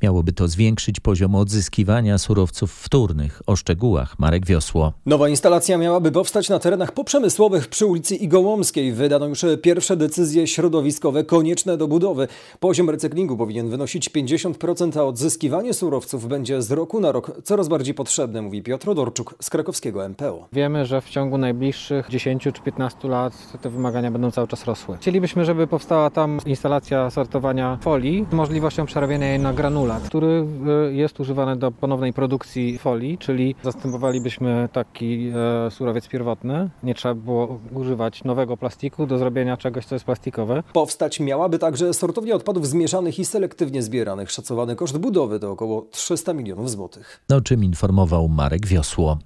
Miałoby 0.02 0.32
to 0.32 0.48
zwiększyć 0.48 1.00
poziom 1.00 1.34
odzyskiwania 1.34 2.18
surowców 2.18 2.72
wtórnych. 2.72 3.42
O 3.46 3.56
szczegółach 3.56 4.18
Marek 4.18 4.46
Wiosło. 4.46 4.92
Nowa 5.06 5.28
instalacja 5.28 5.78
miałaby 5.78 6.12
powstać 6.12 6.48
na 6.48 6.58
terenach 6.58 6.92
poprzemysłowych 6.92 7.68
przy 7.68 7.86
ulicy 7.86 8.16
Igołomskiej. 8.16 8.92
Wydano 8.92 9.26
już 9.26 9.44
pierwsze 9.62 9.96
decyzje 9.96 10.46
środowiskowe 10.46 11.24
konieczne 11.24 11.76
do 11.76 11.88
budowy. 11.88 12.28
Poziom 12.60 12.90
recyklingu 12.90 13.36
powinien 13.36 13.70
wynosić 13.70 14.10
50%, 14.10 14.98
a 14.98 15.02
odzyskiwanie 15.02 15.74
surowców 15.74 16.28
będzie 16.28 16.62
z 16.62 16.70
roku 16.70 17.00
na 17.00 17.12
rok 17.12 17.32
coraz 17.44 17.68
bardziej 17.68 17.94
potrzebne, 17.94 18.42
mówi 18.42 18.62
Piotr 18.62 18.90
Odorczuk 18.90 19.34
z 19.42 19.50
krakowskiego 19.50 20.08
MPO. 20.08 20.48
Wiemy, 20.52 20.86
że 20.86 21.00
w 21.00 21.08
ciągu 21.08 21.38
najbliższych 21.38 22.08
10 22.10 22.42
czy 22.42 22.62
15 22.62 23.08
lat 23.08 23.32
te 23.62 23.70
wymagania 23.70 24.10
będą 24.10 24.30
cały 24.30 24.48
czas 24.48 24.64
rosły. 24.64 24.96
Chcielibyśmy, 24.96 25.44
żeby 25.44 25.66
powstała 25.66 26.10
tam 26.10 26.38
instalacja 26.46 27.10
sortowania 27.10 27.78
folii 27.80 28.26
z 28.30 28.34
możliwością 28.34 28.86
przerabiania 28.86 29.28
jej 29.28 29.38
na 29.38 29.52
granule 29.52 29.87
który 29.94 30.46
e, 30.88 30.92
jest 30.92 31.20
używany 31.20 31.56
do 31.56 31.70
ponownej 31.72 32.12
produkcji 32.12 32.78
folii, 32.78 33.18
czyli 33.18 33.54
zastępowalibyśmy 33.62 34.68
taki 34.72 35.30
e, 35.66 35.70
surowiec 35.70 36.08
pierwotny. 36.08 36.70
Nie 36.82 36.94
trzeba 36.94 37.14
było 37.14 37.60
używać 37.72 38.24
nowego 38.24 38.56
plastiku 38.56 39.06
do 39.06 39.18
zrobienia 39.18 39.56
czegoś, 39.56 39.86
co 39.86 39.94
jest 39.94 40.04
plastikowe. 40.04 40.62
Powstać 40.72 41.20
miałaby 41.20 41.58
także 41.58 41.94
sortownia 41.94 42.34
odpadów 42.34 42.66
zmieszanych 42.66 43.18
i 43.18 43.24
selektywnie 43.24 43.82
zbieranych. 43.82 44.30
Szacowany 44.30 44.76
koszt 44.76 44.98
budowy 44.98 45.40
to 45.40 45.50
około 45.50 45.86
300 45.90 46.32
milionów 46.32 46.70
złotych. 46.70 47.20
O 47.32 47.40
czym 47.40 47.64
informował 47.64 48.28
Marek 48.28 48.66
Wiosło. 48.66 49.18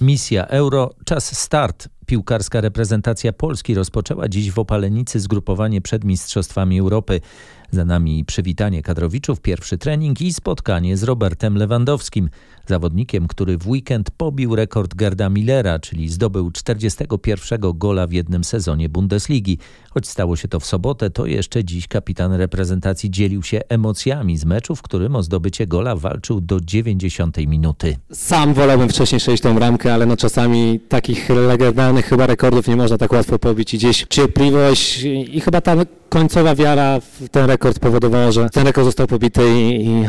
Misja 0.00 0.46
Euro, 0.46 0.90
czas 1.04 1.38
start. 1.38 1.88
Piłkarska 2.06 2.60
reprezentacja 2.60 3.32
Polski 3.32 3.74
rozpoczęła 3.74 4.28
dziś 4.28 4.50
w 4.50 4.58
Opalenicy 4.58 5.20
zgrupowanie 5.20 5.80
przed 5.80 6.04
Mistrzostwami 6.04 6.80
Europy. 6.80 7.20
Za 7.70 7.84
nami 7.84 8.24
przywitanie 8.24 8.82
kadrowiczów, 8.82 9.40
pierwszy 9.40 9.78
trening 9.78 10.20
i 10.20 10.32
spotkanie 10.32 10.96
z 10.96 11.02
Robertem 11.02 11.56
Lewandowskim, 11.56 12.28
zawodnikiem, 12.66 13.28
który 13.28 13.58
w 13.58 13.68
weekend 13.68 14.10
pobił 14.10 14.56
rekord 14.56 14.94
Gerda 14.94 15.28
Millera, 15.28 15.78
czyli 15.78 16.08
zdobył 16.08 16.50
41 16.50 17.60
gola 17.74 18.06
w 18.06 18.12
jednym 18.12 18.44
sezonie 18.44 18.88
Bundesligi. 18.88 19.58
Choć 19.90 20.08
stało 20.08 20.36
się 20.36 20.48
to 20.48 20.60
w 20.60 20.66
sobotę, 20.66 21.10
to 21.10 21.26
jeszcze 21.26 21.64
dziś 21.64 21.88
kapitan 21.88 22.32
reprezentacji 22.32 23.10
dzielił 23.10 23.42
się 23.42 23.60
emocjami 23.68 24.38
z 24.38 24.44
meczu, 24.44 24.76
w 24.76 24.82
którym 24.82 25.16
o 25.16 25.22
zdobycie 25.22 25.66
gola 25.66 25.96
walczył 25.96 26.40
do 26.40 26.60
90 26.60 27.36
minuty. 27.36 27.96
Sam 28.12 28.54
wolałbym 28.54 28.88
wcześniej 28.88 29.20
strzelić 29.20 29.40
tą 29.40 29.54
bramkę, 29.54 29.94
ale 29.94 30.06
no 30.06 30.16
czasami 30.16 30.80
takich 30.88 31.28
legendarnych 31.28 32.06
chyba 32.06 32.26
rekordów 32.26 32.68
nie 32.68 32.76
można 32.76 32.98
tak 32.98 33.12
łatwo 33.12 33.38
pobić 33.38 33.74
i 33.74 33.78
gdzieś 33.78 34.06
cierpliwość 34.08 35.02
i 35.32 35.40
chyba 35.40 35.60
ta 35.60 35.76
końcowa 36.08 36.54
wiara 36.54 37.00
w 37.00 37.28
ten 37.28 37.46
rekord 37.46 37.53
powodowała, 37.80 38.32
że 38.32 38.50
ten 38.50 38.66
rekord 38.66 38.84
został 38.84 39.06
pobity 39.06 39.42
i, 39.60 39.86
i 39.86 40.04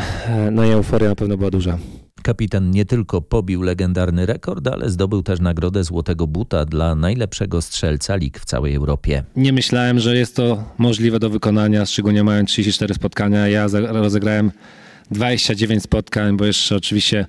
no 0.52 0.66
i 0.66 0.70
euforia 0.70 1.10
na 1.10 1.16
pewno 1.16 1.38
była 1.38 1.52
duża. 1.52 1.78
Kapitan 2.24 2.72
nie 2.72 2.86
tylko 2.86 3.22
pobił 3.22 3.62
legendarny 3.62 4.26
rekord, 4.26 4.68
ale 4.68 4.90
zdobył 4.90 5.24
też 5.24 5.40
nagrodę 5.40 5.84
Złotego 5.84 6.28
Buta 6.28 6.66
dla 6.66 6.96
najlepszego 6.96 7.62
strzelca 7.62 8.16
lig 8.16 8.40
w 8.40 8.46
całej 8.46 8.76
Europie. 8.76 9.24
Nie 9.36 9.54
myślałem, 9.54 10.00
że 10.00 10.18
jest 10.18 10.36
to 10.36 10.64
możliwe 10.78 11.20
do 11.20 11.30
wykonania, 11.30 11.86
szczególnie 11.86 12.24
mając 12.24 12.50
34 12.50 12.94
spotkania. 12.94 13.48
Ja 13.48 13.68
rozegrałem 13.74 14.52
29 15.12 15.84
spotkań, 15.84 16.38
bo 16.38 16.46
jeszcze 16.46 16.76
oczywiście 16.76 17.26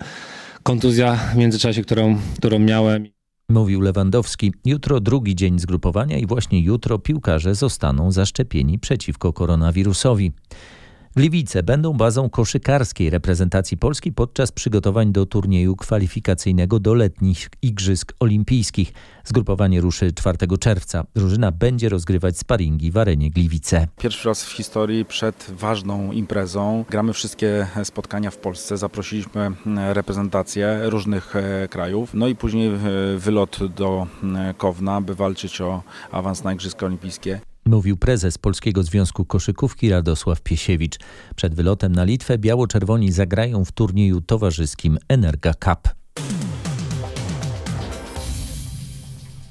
kontuzja 0.63 1.17
w 1.17 1.37
międzyczasie, 1.37 1.83
którą, 1.83 2.19
którą 2.37 2.59
miałem. 2.59 3.16
Mówił 3.51 3.81
Lewandowski. 3.81 4.53
Jutro 4.65 5.01
drugi 5.01 5.35
dzień 5.35 5.59
zgrupowania 5.59 6.19
i 6.19 6.27
właśnie 6.27 6.61
jutro 6.61 6.99
piłkarze 6.99 7.55
zostaną 7.55 8.13
zaszczepieni 8.13 8.79
przeciwko 8.79 9.33
koronawirusowi. 9.33 10.33
Gliwice 11.17 11.63
będą 11.63 11.93
bazą 11.93 12.31
koszykarskiej 12.31 13.11
reprezentacji 13.11 13.77
Polski 13.77 14.13
podczas 14.13 14.53
przygotowań 14.53 15.13
do 15.13 15.27
turnieju 15.27 15.77
kwalifikacyjnego 15.77 16.81
do 16.81 16.95
letnich 16.95 17.49
Igrzysk 17.63 18.13
Olimpijskich. 18.21 18.93
Zgrupowanie 19.25 19.81
ruszy 19.81 20.13
4 20.13 20.39
czerwca. 20.61 21.05
Drużyna 21.15 21.53
będzie 21.53 21.89
rozgrywać 21.89 22.39
sparingi 22.39 22.91
w 22.91 22.97
arenie 22.97 23.31
Gliwice. 23.31 23.87
Pierwszy 23.99 24.29
raz 24.29 24.45
w 24.45 24.53
historii 24.53 25.05
przed 25.05 25.51
ważną 25.59 26.13
imprezą 26.13 26.85
gramy 26.91 27.13
wszystkie 27.13 27.67
spotkania 27.85 28.31
w 28.31 28.37
Polsce. 28.37 28.77
Zaprosiliśmy 28.77 29.53
reprezentacje 29.93 30.81
różnych 30.83 31.37
e, 31.37 31.69
krajów. 31.69 32.11
No 32.15 32.27
i 32.27 32.35
później 32.35 32.69
e, 32.69 32.79
wylot 33.17 33.59
do 33.75 34.07
e, 34.37 34.55
Kowna, 34.55 35.01
by 35.01 35.15
walczyć 35.15 35.61
o 35.61 35.83
awans 36.11 36.45
na 36.45 36.53
Igrzyska 36.53 36.87
Olimpijskie. 36.87 37.41
Mówił 37.67 37.97
prezes 37.97 38.39
Polskiego 38.39 38.83
Związku 38.83 39.25
Koszykówki 39.25 39.91
Radosław 39.91 40.41
Piesiewicz. 40.41 40.99
Przed 41.37 41.55
wylotem 41.55 41.93
na 41.93 42.05
Litwę 42.05 42.39
biało-czerwoni 42.39 43.13
zagrają 43.13 43.65
w 43.65 43.73
turnieju 43.73 44.21
towarzyskim 44.21 44.99
Energa 45.09 45.55
Cup. 45.55 45.89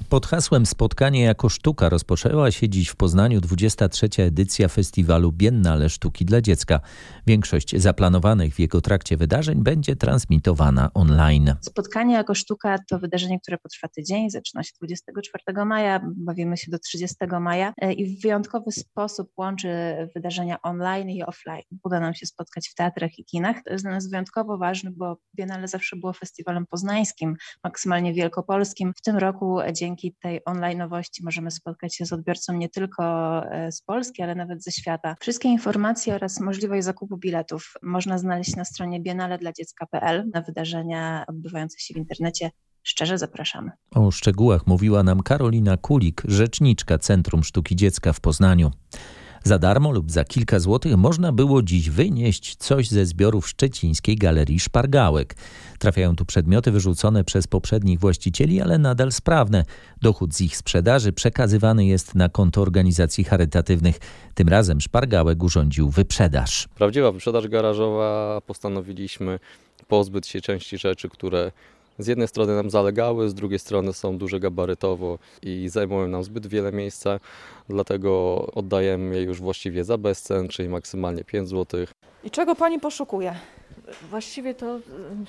Pod 0.08 0.26
hasłem 0.26 0.66
Spotkanie 0.66 1.22
jako 1.22 1.48
sztuka 1.48 1.88
rozpoczęła 1.88 2.50
się 2.50 2.68
dziś 2.68 2.88
w 2.88 2.96
Poznaniu 2.96 3.40
23. 3.40 4.08
edycja 4.18 4.68
festiwalu 4.68 5.32
Biennale 5.32 5.88
Sztuki 5.88 6.24
dla 6.24 6.40
Dziecka. 6.40 6.80
Większość 7.26 7.76
zaplanowanych 7.76 8.54
w 8.54 8.58
jego 8.58 8.80
trakcie 8.80 9.16
wydarzeń 9.16 9.62
będzie 9.62 9.96
transmitowana 9.96 10.90
online. 10.94 11.54
Spotkanie 11.60 12.14
jako 12.14 12.34
sztuka 12.34 12.78
to 12.88 12.98
wydarzenie, 12.98 13.40
które 13.40 13.58
potrwa 13.58 13.88
tydzień, 13.88 14.30
zaczyna 14.30 14.62
się 14.62 14.72
24 14.78 15.64
maja, 15.64 16.00
bawimy 16.16 16.56
się 16.56 16.70
do 16.70 16.78
30 16.78 17.16
maja 17.40 17.72
e, 17.80 17.92
i 17.92 18.16
w 18.16 18.22
wyjątkowy 18.22 18.72
sposób 18.72 19.30
łączy 19.36 19.68
wydarzenia 20.14 20.62
online 20.62 21.10
i 21.10 21.22
offline. 21.22 21.62
Uda 21.84 22.00
nam 22.00 22.14
się 22.14 22.26
spotkać 22.26 22.68
w 22.68 22.74
teatrach 22.74 23.18
i 23.18 23.24
kinach. 23.24 23.56
To 23.64 23.72
jest 23.72 23.84
dla 23.84 23.90
nas 23.90 24.10
wyjątkowo 24.10 24.58
ważne, 24.58 24.90
bo 24.90 25.16
Biennale 25.36 25.68
zawsze 25.68 25.96
było 25.96 26.12
festiwalem 26.12 26.66
poznańskim, 26.66 27.36
maksymalnie 27.64 28.14
wielkopolskim. 28.14 28.92
W 28.96 29.02
tym 29.02 29.16
roku 29.16 29.58
dzięki 29.72 29.95
dzięki 29.96 30.16
tej 30.22 30.40
online'owości 30.44 31.24
możemy 31.24 31.50
spotkać 31.50 31.96
się 31.96 32.06
z 32.06 32.12
odbiorcą 32.12 32.52
nie 32.52 32.68
tylko 32.68 33.04
e, 33.44 33.72
z 33.72 33.82
Polski, 33.82 34.22
ale 34.22 34.34
nawet 34.34 34.64
ze 34.64 34.72
świata. 34.72 35.16
Wszystkie 35.20 35.48
informacje 35.48 36.14
oraz 36.14 36.40
możliwość 36.40 36.84
zakupu 36.84 37.16
biletów 37.16 37.74
można 37.82 38.18
znaleźć 38.18 38.56
na 38.56 38.64
stronie 38.64 39.00
biennale 39.00 39.38
dla 39.38 39.52
dziecka.pl 39.52 40.30
na 40.34 40.42
wydarzenia 40.42 41.24
odbywające 41.28 41.78
się 41.78 41.94
w 41.94 41.96
internecie 41.96 42.50
szczerze 42.82 43.18
zapraszamy. 43.18 43.70
O 43.90 44.10
szczegółach 44.10 44.66
mówiła 44.66 45.02
nam 45.02 45.22
Karolina 45.22 45.76
Kulik, 45.76 46.22
rzeczniczka 46.24 46.98
Centrum 46.98 47.44
Sztuki 47.44 47.76
Dziecka 47.76 48.12
w 48.12 48.20
Poznaniu. 48.20 48.70
Za 49.46 49.58
darmo 49.58 49.90
lub 49.90 50.10
za 50.10 50.24
kilka 50.24 50.58
złotych 50.58 50.96
można 50.96 51.32
było 51.32 51.62
dziś 51.62 51.90
wynieść 51.90 52.56
coś 52.56 52.88
ze 52.88 53.06
zbiorów 53.06 53.48
szczecińskiej 53.48 54.16
galerii 54.16 54.60
Szpargałek. 54.60 55.36
Trafiają 55.78 56.16
tu 56.16 56.24
przedmioty 56.24 56.70
wyrzucone 56.70 57.24
przez 57.24 57.46
poprzednich 57.46 58.00
właścicieli, 58.00 58.60
ale 58.60 58.78
nadal 58.78 59.12
sprawne. 59.12 59.64
Dochód 60.02 60.34
z 60.34 60.40
ich 60.40 60.56
sprzedaży 60.56 61.12
przekazywany 61.12 61.86
jest 61.86 62.14
na 62.14 62.28
konto 62.28 62.62
organizacji 62.62 63.24
charytatywnych. 63.24 63.98
Tym 64.34 64.48
razem 64.48 64.80
Szpargałek 64.80 65.42
urządził 65.42 65.90
wyprzedaż. 65.90 66.68
Prawdziwa 66.74 67.12
wyprzedaż 67.12 67.48
garażowa 67.48 68.40
postanowiliśmy 68.46 69.38
pozbyć 69.88 70.26
się 70.26 70.40
części 70.40 70.78
rzeczy, 70.78 71.08
które 71.08 71.52
z 71.98 72.06
jednej 72.06 72.28
strony 72.28 72.56
nam 72.56 72.70
zalegały, 72.70 73.28
z 73.28 73.34
drugiej 73.34 73.58
strony 73.58 73.92
są 73.92 74.18
duże 74.18 74.40
gabarytowo 74.40 75.18
i 75.42 75.68
zajmują 75.68 76.08
nam 76.08 76.24
zbyt 76.24 76.46
wiele 76.46 76.72
miejsca, 76.72 77.20
dlatego 77.68 78.36
oddajemy 78.54 79.16
je 79.16 79.22
już 79.22 79.40
właściwie 79.40 79.84
za 79.84 79.98
bezcen, 79.98 80.48
czyli 80.48 80.68
maksymalnie 80.68 81.24
5 81.24 81.48
zł. 81.48 81.86
I 82.24 82.30
czego 82.30 82.54
pani 82.54 82.80
poszukuje? 82.80 83.34
Właściwie 84.10 84.54
to 84.54 84.76
y, 84.76 84.80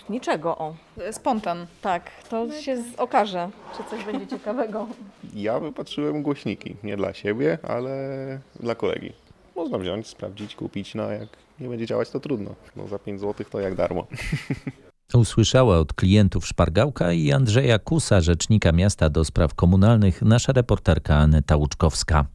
niczego, 0.10 0.58
o. 0.58 0.76
Spontan. 1.12 1.68
Tak, 1.82 2.12
to 2.30 2.52
się 2.62 2.78
z- 2.78 2.96
okaże, 2.98 3.50
czy 3.78 3.84
coś 3.90 4.06
będzie 4.06 4.28
ciekawego. 4.38 4.88
Ja 5.36 5.60
wypatrzyłem 5.60 6.24
głośniki, 6.24 6.76
nie 6.84 6.98
dla 6.98 7.14
siebie, 7.14 7.58
ale 7.64 8.40
dla 8.60 8.76
kolegi. 8.76 9.14
Można 9.56 9.78
wziąć, 9.78 10.08
sprawdzić, 10.08 10.56
kupić, 10.56 10.96
no 10.96 11.04
a 11.04 11.14
jak 11.14 11.30
nie 11.60 11.70
będzie 11.70 11.86
działać 11.86 12.10
to 12.10 12.20
trudno. 12.20 12.56
No 12.76 12.88
za 12.88 13.00
5 13.00 13.22
zł 13.22 13.46
to 13.52 13.60
jak 13.60 13.76
darmo. 13.76 14.08
Usłyszała 15.14 15.80
od 15.80 15.94
klientów 15.94 16.48
Szpargałka 16.48 17.14
i 17.14 17.32
Andrzeja 17.32 17.80
Kusa, 17.80 18.22
rzecznika 18.22 18.72
miasta 18.72 19.10
do 19.10 19.26
spraw 19.26 19.54
komunalnych, 19.54 20.22
nasza 20.22 20.54
reporterka 20.54 21.16
Aneta 21.16 21.56
Łuczkowska. 21.56 22.26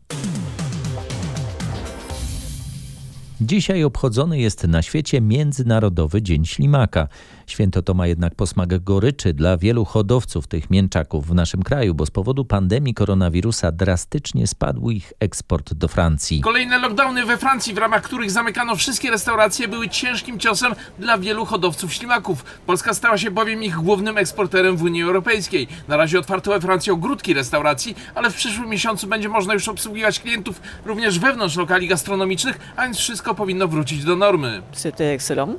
Dzisiaj 3.40 3.84
obchodzony 3.84 4.38
jest 4.38 4.64
na 4.64 4.82
świecie 4.82 5.20
Międzynarodowy 5.20 6.22
Dzień 6.22 6.44
Ślimaka. 6.44 7.08
Święto 7.52 7.82
to 7.82 7.94
ma 7.94 8.06
jednak 8.06 8.34
posmak 8.34 8.84
goryczy 8.84 9.34
dla 9.34 9.56
wielu 9.56 9.84
hodowców 9.84 10.46
tych 10.46 10.70
mięczaków 10.70 11.26
w 11.26 11.34
naszym 11.34 11.62
kraju, 11.62 11.94
bo 11.94 12.06
z 12.06 12.10
powodu 12.10 12.44
pandemii 12.44 12.94
koronawirusa 12.94 13.72
drastycznie 13.72 14.46
spadł 14.46 14.90
ich 14.90 15.12
eksport 15.20 15.74
do 15.74 15.88
Francji. 15.88 16.40
Kolejne 16.40 16.78
lockdowny 16.78 17.26
we 17.26 17.36
Francji, 17.36 17.74
w 17.74 17.78
ramach 17.78 18.02
których 18.02 18.30
zamykano 18.30 18.76
wszystkie 18.76 19.10
restauracje, 19.10 19.68
były 19.68 19.88
ciężkim 19.88 20.38
ciosem 20.38 20.72
dla 20.98 21.18
wielu 21.18 21.44
hodowców 21.44 21.94
ślimaków. 21.94 22.44
Polska 22.66 22.94
stała 22.94 23.18
się 23.18 23.30
bowiem 23.30 23.62
ich 23.62 23.76
głównym 23.76 24.18
eksporterem 24.18 24.76
w 24.76 24.82
Unii 24.82 25.02
Europejskiej. 25.02 25.68
Na 25.88 25.96
razie 25.96 26.18
otwarto 26.18 26.50
we 26.50 26.60
Francji 26.60 26.92
ogródki 26.92 27.34
restauracji, 27.34 27.96
ale 28.14 28.30
w 28.30 28.34
przyszłym 28.34 28.68
miesiącu 28.68 29.06
będzie 29.06 29.28
można 29.28 29.54
już 29.54 29.68
obsługiwać 29.68 30.20
klientów 30.20 30.60
również 30.84 31.18
wewnątrz 31.18 31.56
lokali 31.56 31.88
gastronomicznych, 31.88 32.58
a 32.76 32.82
więc 32.84 32.98
wszystko 32.98 33.34
powinno 33.34 33.68
wrócić 33.68 34.04
do 34.04 34.16
normy. 34.16 34.62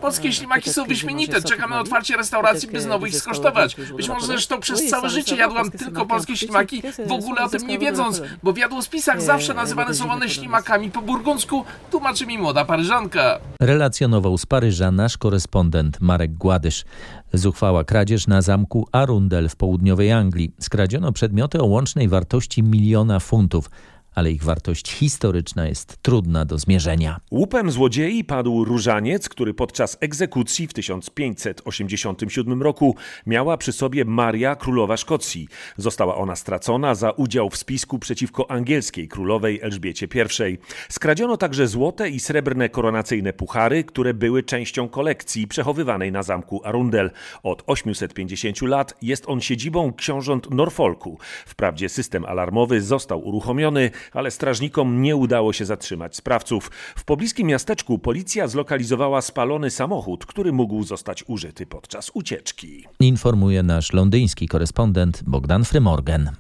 Polskie 0.02 0.34
ślimaki 0.34 0.70
są 0.70 0.86
wyśmienite. 0.86 1.42
Czekam 1.42 1.70
na 1.70 1.83
otwarcie 1.84 2.18
restauracji, 2.18 2.68
by 2.68 2.82
znowu 2.82 3.06
ich 3.06 3.16
skosztować. 3.16 3.76
Być 3.96 4.10
może 4.10 4.28
zresztą 4.28 4.60
przez 4.60 4.90
całe 4.90 5.10
życie 5.10 5.36
jadłam 5.36 5.72
tylko 5.72 6.06
polskie 6.06 6.38
ślimaki, 6.38 6.82
w 7.08 7.12
ogóle 7.12 7.44
o 7.44 7.50
tym 7.50 7.68
nie 7.68 7.80
wiedząc, 7.80 8.22
bo 8.44 8.54
w 8.54 8.58
jadłospisach 8.58 9.22
zawsze 9.22 9.54
nazywane 9.54 9.94
są 9.94 10.12
one 10.12 10.30
ślimakami 10.30 10.92
po 10.92 11.02
burgundzku, 11.02 11.66
tłumaczy 11.92 12.26
mi 12.26 12.38
młoda 12.38 12.66
paryżanka. 12.66 13.40
Relacjonował 13.60 14.38
z 14.38 14.46
Paryża 14.46 14.92
nasz 14.92 15.18
korespondent 15.18 16.02
Marek 16.02 16.34
Gładysz. 16.34 16.86
Zuchwała 17.34 17.84
kradzież 17.84 18.28
na 18.28 18.42
zamku 18.42 18.88
Arundel 18.92 19.50
w 19.50 19.56
południowej 19.56 20.12
Anglii. 20.12 20.54
Skradziono 20.60 21.12
przedmioty 21.12 21.62
o 21.62 21.66
łącznej 21.66 22.08
wartości 22.08 22.64
miliona 22.64 23.20
funtów, 23.20 23.70
ale 24.16 24.32
ich 24.32 24.44
wartość 24.44 24.92
historyczna 24.92 25.68
jest 25.68 25.98
trudna 26.02 26.46
do 26.46 26.58
zmierzenia. 26.58 27.20
Łupem 27.32 27.72
złodziei 27.72 28.24
padł 28.24 28.66
różaniec, 28.66 29.30
który 29.30 29.54
podczas 29.54 29.98
egzekucji 30.02 30.68
w 30.68 30.74
1587 30.74 32.62
roku 32.62 32.96
miała 33.26 33.58
przy 33.58 33.72
sobie 33.72 34.06
Maria, 34.06 34.56
królowa 34.56 34.98
Szkocji. 34.98 35.48
Została 35.78 36.16
ona 36.16 36.36
stracona 36.36 36.96
za 36.96 37.12
udział 37.12 37.50
w 37.50 37.58
spisku 37.58 38.00
przeciwko 38.00 38.52
angielskiej 38.52 39.08
królowej 39.08 39.60
Elżbiecie 39.62 40.08
I. 40.50 40.58
Skradziono 40.90 41.38
także 41.38 41.68
złote 41.68 42.10
i 42.10 42.20
srebrne 42.20 42.70
koronacyjne 42.70 43.34
puchary, 43.34 43.84
które 43.84 44.14
były 44.14 44.44
częścią 44.44 44.90
kolekcji 44.90 45.48
przechowywanej 45.48 46.12
na 46.12 46.24
zamku 46.24 46.62
Arundel. 46.64 47.12
Od 47.44 47.64
850 47.68 48.62
lat 48.62 48.94
jest 49.02 49.24
on 49.28 49.42
siedzibą 49.42 49.94
książąt 49.94 50.52
Norfolku. 50.52 51.18
Wprawdzie 51.46 51.90
system 51.90 52.26
alarmowy 52.26 52.82
został 52.82 53.28
uruchomiony, 53.28 53.92
ale 54.14 54.32
strażnikom 54.32 55.02
nie 55.02 55.16
udało 55.16 55.54
się 55.54 55.66
zatrzymać 55.66 56.16
sprawców. 56.16 56.72
W 56.96 57.04
pobliskim 57.04 57.48
miasteczku 57.48 58.00
policja 58.00 58.48
zlokalizowała 58.48 59.22
spalony 59.22 59.70
samochód, 59.70 60.26
który 60.26 60.52
mógł 60.52 60.84
zostać 60.84 61.24
użyty 61.28 61.66
podczas 61.66 62.12
ucieczki. 62.14 62.86
Informuje 63.00 63.64
nasz 63.64 63.94
londyński 63.94 64.48
korespondent 64.48 65.24
Bogdan 65.28 65.66
Frymorgan. 65.66 66.32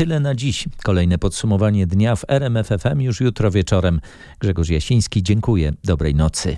Tyle 0.00 0.20
na 0.20 0.34
dziś. 0.34 0.68
Kolejne 0.84 1.18
podsumowanie 1.18 1.86
dnia 1.86 2.16
w 2.16 2.24
RMFFM 2.28 3.00
już 3.00 3.20
jutro 3.20 3.50
wieczorem. 3.50 4.00
Grzegorz 4.38 4.68
Jasiński, 4.68 5.22
dziękuję. 5.22 5.72
Dobrej 5.84 6.14
nocy. 6.14 6.56